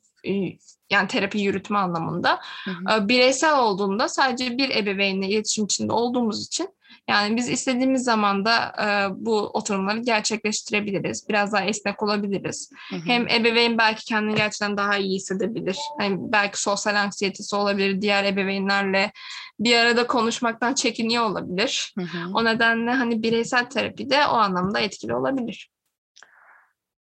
Yani 0.89 1.07
terapi 1.07 1.39
yürütme 1.39 1.77
anlamında. 1.77 2.39
Hı 2.65 2.71
hı. 2.71 3.03
E, 3.03 3.07
bireysel 3.07 3.59
olduğunda 3.59 4.09
sadece 4.09 4.57
bir 4.57 4.69
ebeveynle 4.69 5.27
iletişim 5.27 5.65
içinde 5.65 5.93
olduğumuz 5.93 6.45
için 6.45 6.69
yani 7.09 7.37
biz 7.37 7.49
istediğimiz 7.49 8.03
zaman 8.03 8.45
da 8.45 8.73
e, 8.81 8.85
bu 9.25 9.39
oturumları 9.39 9.99
gerçekleştirebiliriz. 9.99 11.29
Biraz 11.29 11.53
daha 11.53 11.65
esnek 11.65 12.03
olabiliriz. 12.03 12.71
Hı 12.89 12.95
hı. 12.95 13.01
Hem 13.05 13.27
ebeveyn 13.27 13.77
belki 13.77 14.05
kendini 14.05 14.35
gerçekten 14.35 14.77
daha 14.77 14.97
iyi 14.97 15.15
hissedebilir. 15.15 15.77
Hani 15.99 16.17
belki 16.19 16.61
sosyal 16.61 16.95
anksiyetesi 16.95 17.55
olabilir. 17.55 18.01
Diğer 18.01 18.23
ebeveynlerle 18.23 19.11
bir 19.59 19.75
arada 19.75 20.07
konuşmaktan 20.07 20.73
çekiniyor 20.73 21.23
olabilir. 21.23 21.93
Hı 21.97 22.03
hı. 22.03 22.31
O 22.33 22.45
nedenle 22.45 22.91
hani 22.91 23.23
bireysel 23.23 23.65
terapi 23.65 24.09
de 24.09 24.27
o 24.27 24.33
anlamda 24.33 24.79
etkili 24.79 25.15
olabilir. 25.15 25.69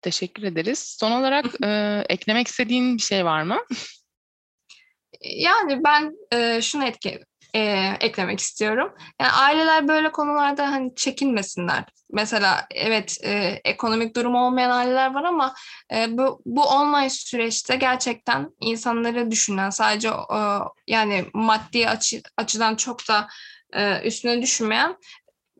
Teşekkür 0.03 0.43
ederiz. 0.43 0.97
Son 1.01 1.13
olarak 1.13 1.47
e, 1.65 2.03
eklemek 2.09 2.49
istediğin 2.49 2.97
bir 2.97 3.03
şey 3.03 3.25
var 3.25 3.43
mı? 3.43 3.59
Yani 5.21 5.85
ben 5.85 6.17
e, 6.33 6.63
şunu 6.63 6.85
etki 6.85 7.21
e, 7.55 7.61
eklemek 8.01 8.41
istiyorum. 8.41 8.95
Yani 9.21 9.33
aileler 9.33 9.89
böyle 9.89 10.13
konularda 10.13 10.73
hani 10.73 10.95
çekinmesinler. 10.95 11.85
Mesela 12.13 12.67
evet 12.71 13.17
e, 13.25 13.61
ekonomik 13.65 14.17
durumu 14.17 14.47
olmayan 14.47 14.71
aileler 14.71 15.15
var 15.15 15.25
ama 15.25 15.55
e, 15.95 16.19
bu, 16.19 16.43
bu 16.47 16.63
online 16.63 17.11
süreçte 17.11 17.77
gerçekten 17.77 18.49
insanları 18.61 19.31
düşünen 19.31 19.71
sadece 19.71 20.09
e, 20.09 20.39
yani 20.87 21.25
maddi 21.35 21.89
açı, 21.89 22.23
açıdan 22.37 22.77
çok 22.77 23.09
da 23.09 23.29
e, 23.73 24.01
üstüne 24.07 24.43
düşünmeyen 24.43 24.97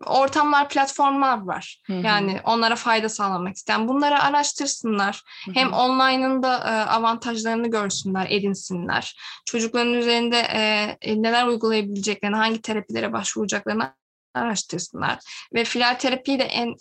ortamlar, 0.07 0.69
platformlar 0.69 1.43
var. 1.43 1.83
Hı 1.87 1.93
hı. 1.93 2.07
Yani 2.07 2.41
onlara 2.45 2.77
fayda 2.77 3.09
sağlamak 3.09 3.57
isteyen. 3.57 3.89
Bunları 3.89 4.23
araştırsınlar. 4.23 5.23
Hı 5.45 5.51
hı. 5.51 5.55
Hem 5.55 5.73
online'ın 5.73 6.43
da 6.43 6.57
e, 6.57 6.91
avantajlarını 6.91 7.71
görsünler, 7.71 8.27
edinsinler. 8.31 9.17
Çocukların 9.47 9.95
üzerinde 9.95 10.39
e, 10.39 10.97
e, 11.01 11.23
neler 11.23 11.47
uygulayabileceklerini, 11.47 12.37
hangi 12.37 12.63
terapilere 12.63 13.13
başvuracaklarını 13.13 13.95
araştırsınlar. 14.35 15.19
Ve 15.55 15.65
filal 15.65 15.95
terapiyi 15.95 16.39
de 16.39 16.45
en 16.45 16.75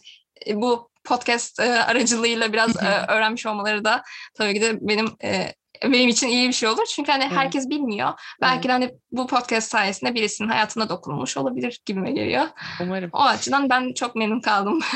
e, 0.47 0.61
bu 0.61 0.91
podcast 1.03 1.59
e, 1.59 1.83
aracılığıyla 1.83 2.53
biraz 2.53 2.83
e, 2.83 3.05
öğrenmiş 3.07 3.45
olmaları 3.45 3.85
da 3.85 4.03
tabii 4.35 4.53
ki 4.53 4.61
de 4.61 4.77
benim 4.81 5.15
e, 5.23 5.53
benim 5.83 6.09
için 6.09 6.27
iyi 6.27 6.47
bir 6.47 6.53
şey 6.53 6.69
olur. 6.69 6.85
Çünkü 6.95 7.11
hani 7.11 7.23
evet. 7.23 7.37
herkes 7.37 7.69
bilmiyor. 7.69 8.13
Belki 8.41 8.67
de 8.67 8.71
hani 8.71 8.91
bu 9.11 9.27
podcast 9.27 9.71
sayesinde 9.71 10.15
birisinin 10.15 10.49
hayatına 10.49 10.89
dokunmuş 10.89 11.37
olabilir 11.37 11.79
gibime 11.85 12.11
geliyor. 12.11 12.45
Umarım. 12.81 13.09
O 13.13 13.21
açıdan 13.21 13.69
ben 13.69 13.93
çok 13.93 14.15
memnun 14.15 14.41
kaldım. 14.41 14.79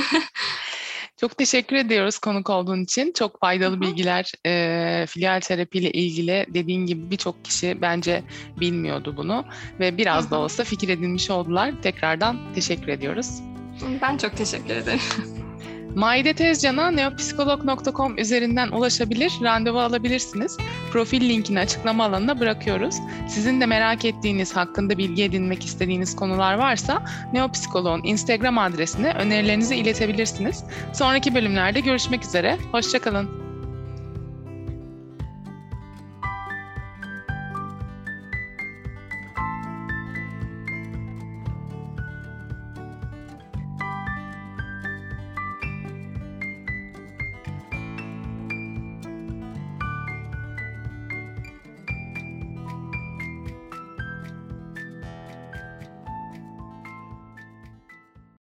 Çok 1.20 1.38
teşekkür 1.38 1.76
ediyoruz 1.76 2.20
konuk 2.20 2.50
olduğun 2.50 2.84
için. 2.84 3.14
Çok 3.14 3.40
faydalı 3.40 3.74
Hı-hı. 3.74 3.82
bilgiler 3.82 4.32
e, 4.46 5.06
filial 5.08 5.40
terapiyle 5.40 5.92
ilgili 5.92 6.46
dediğin 6.50 6.86
gibi 6.86 7.12
birçok 7.12 7.46
kişi 7.46 7.82
bence 7.82 8.24
bilmiyordu 8.60 9.14
bunu 9.18 9.46
ve 9.80 9.98
biraz 9.98 10.24
Hı-hı. 10.24 10.32
da 10.32 10.40
olsa 10.40 10.64
fikir 10.64 10.90
edinmiş 10.90 11.30
oldular. 11.30 11.74
Tekrardan 11.82 12.40
teşekkür 12.56 12.88
ediyoruz. 12.88 13.42
Ben 14.02 14.18
çok 14.18 14.38
teşekkür 14.38 14.76
ederim. 14.76 15.02
Maide 15.96 16.34
Tezcan'a 16.34 16.92
neopsikolog.com 16.92 18.18
üzerinden 18.18 18.72
ulaşabilir, 18.72 19.34
randevu 19.44 19.80
alabilirsiniz. 19.80 20.58
Profil 20.92 21.30
linkini 21.30 21.60
açıklama 21.60 22.06
alanına 22.06 22.40
bırakıyoruz. 22.40 22.96
Sizin 23.28 23.62
de 23.62 23.66
merak 23.66 24.06
ettiğiniz, 24.06 24.56
hakkında 24.56 24.98
bilgi 24.98 25.24
edinmek 25.24 25.66
istediğiniz 25.66 26.16
konular 26.16 26.54
varsa 26.54 27.04
Neopsikolog'un 27.34 28.02
Instagram 28.04 28.58
adresine 28.58 29.14
önerilerinizi 29.14 29.76
iletebilirsiniz. 29.76 30.64
Sonraki 30.94 31.36
bölümlerde 31.36 31.80
görüşmek 31.80 32.24
üzere, 32.24 32.58
hoşçakalın. 32.72 33.45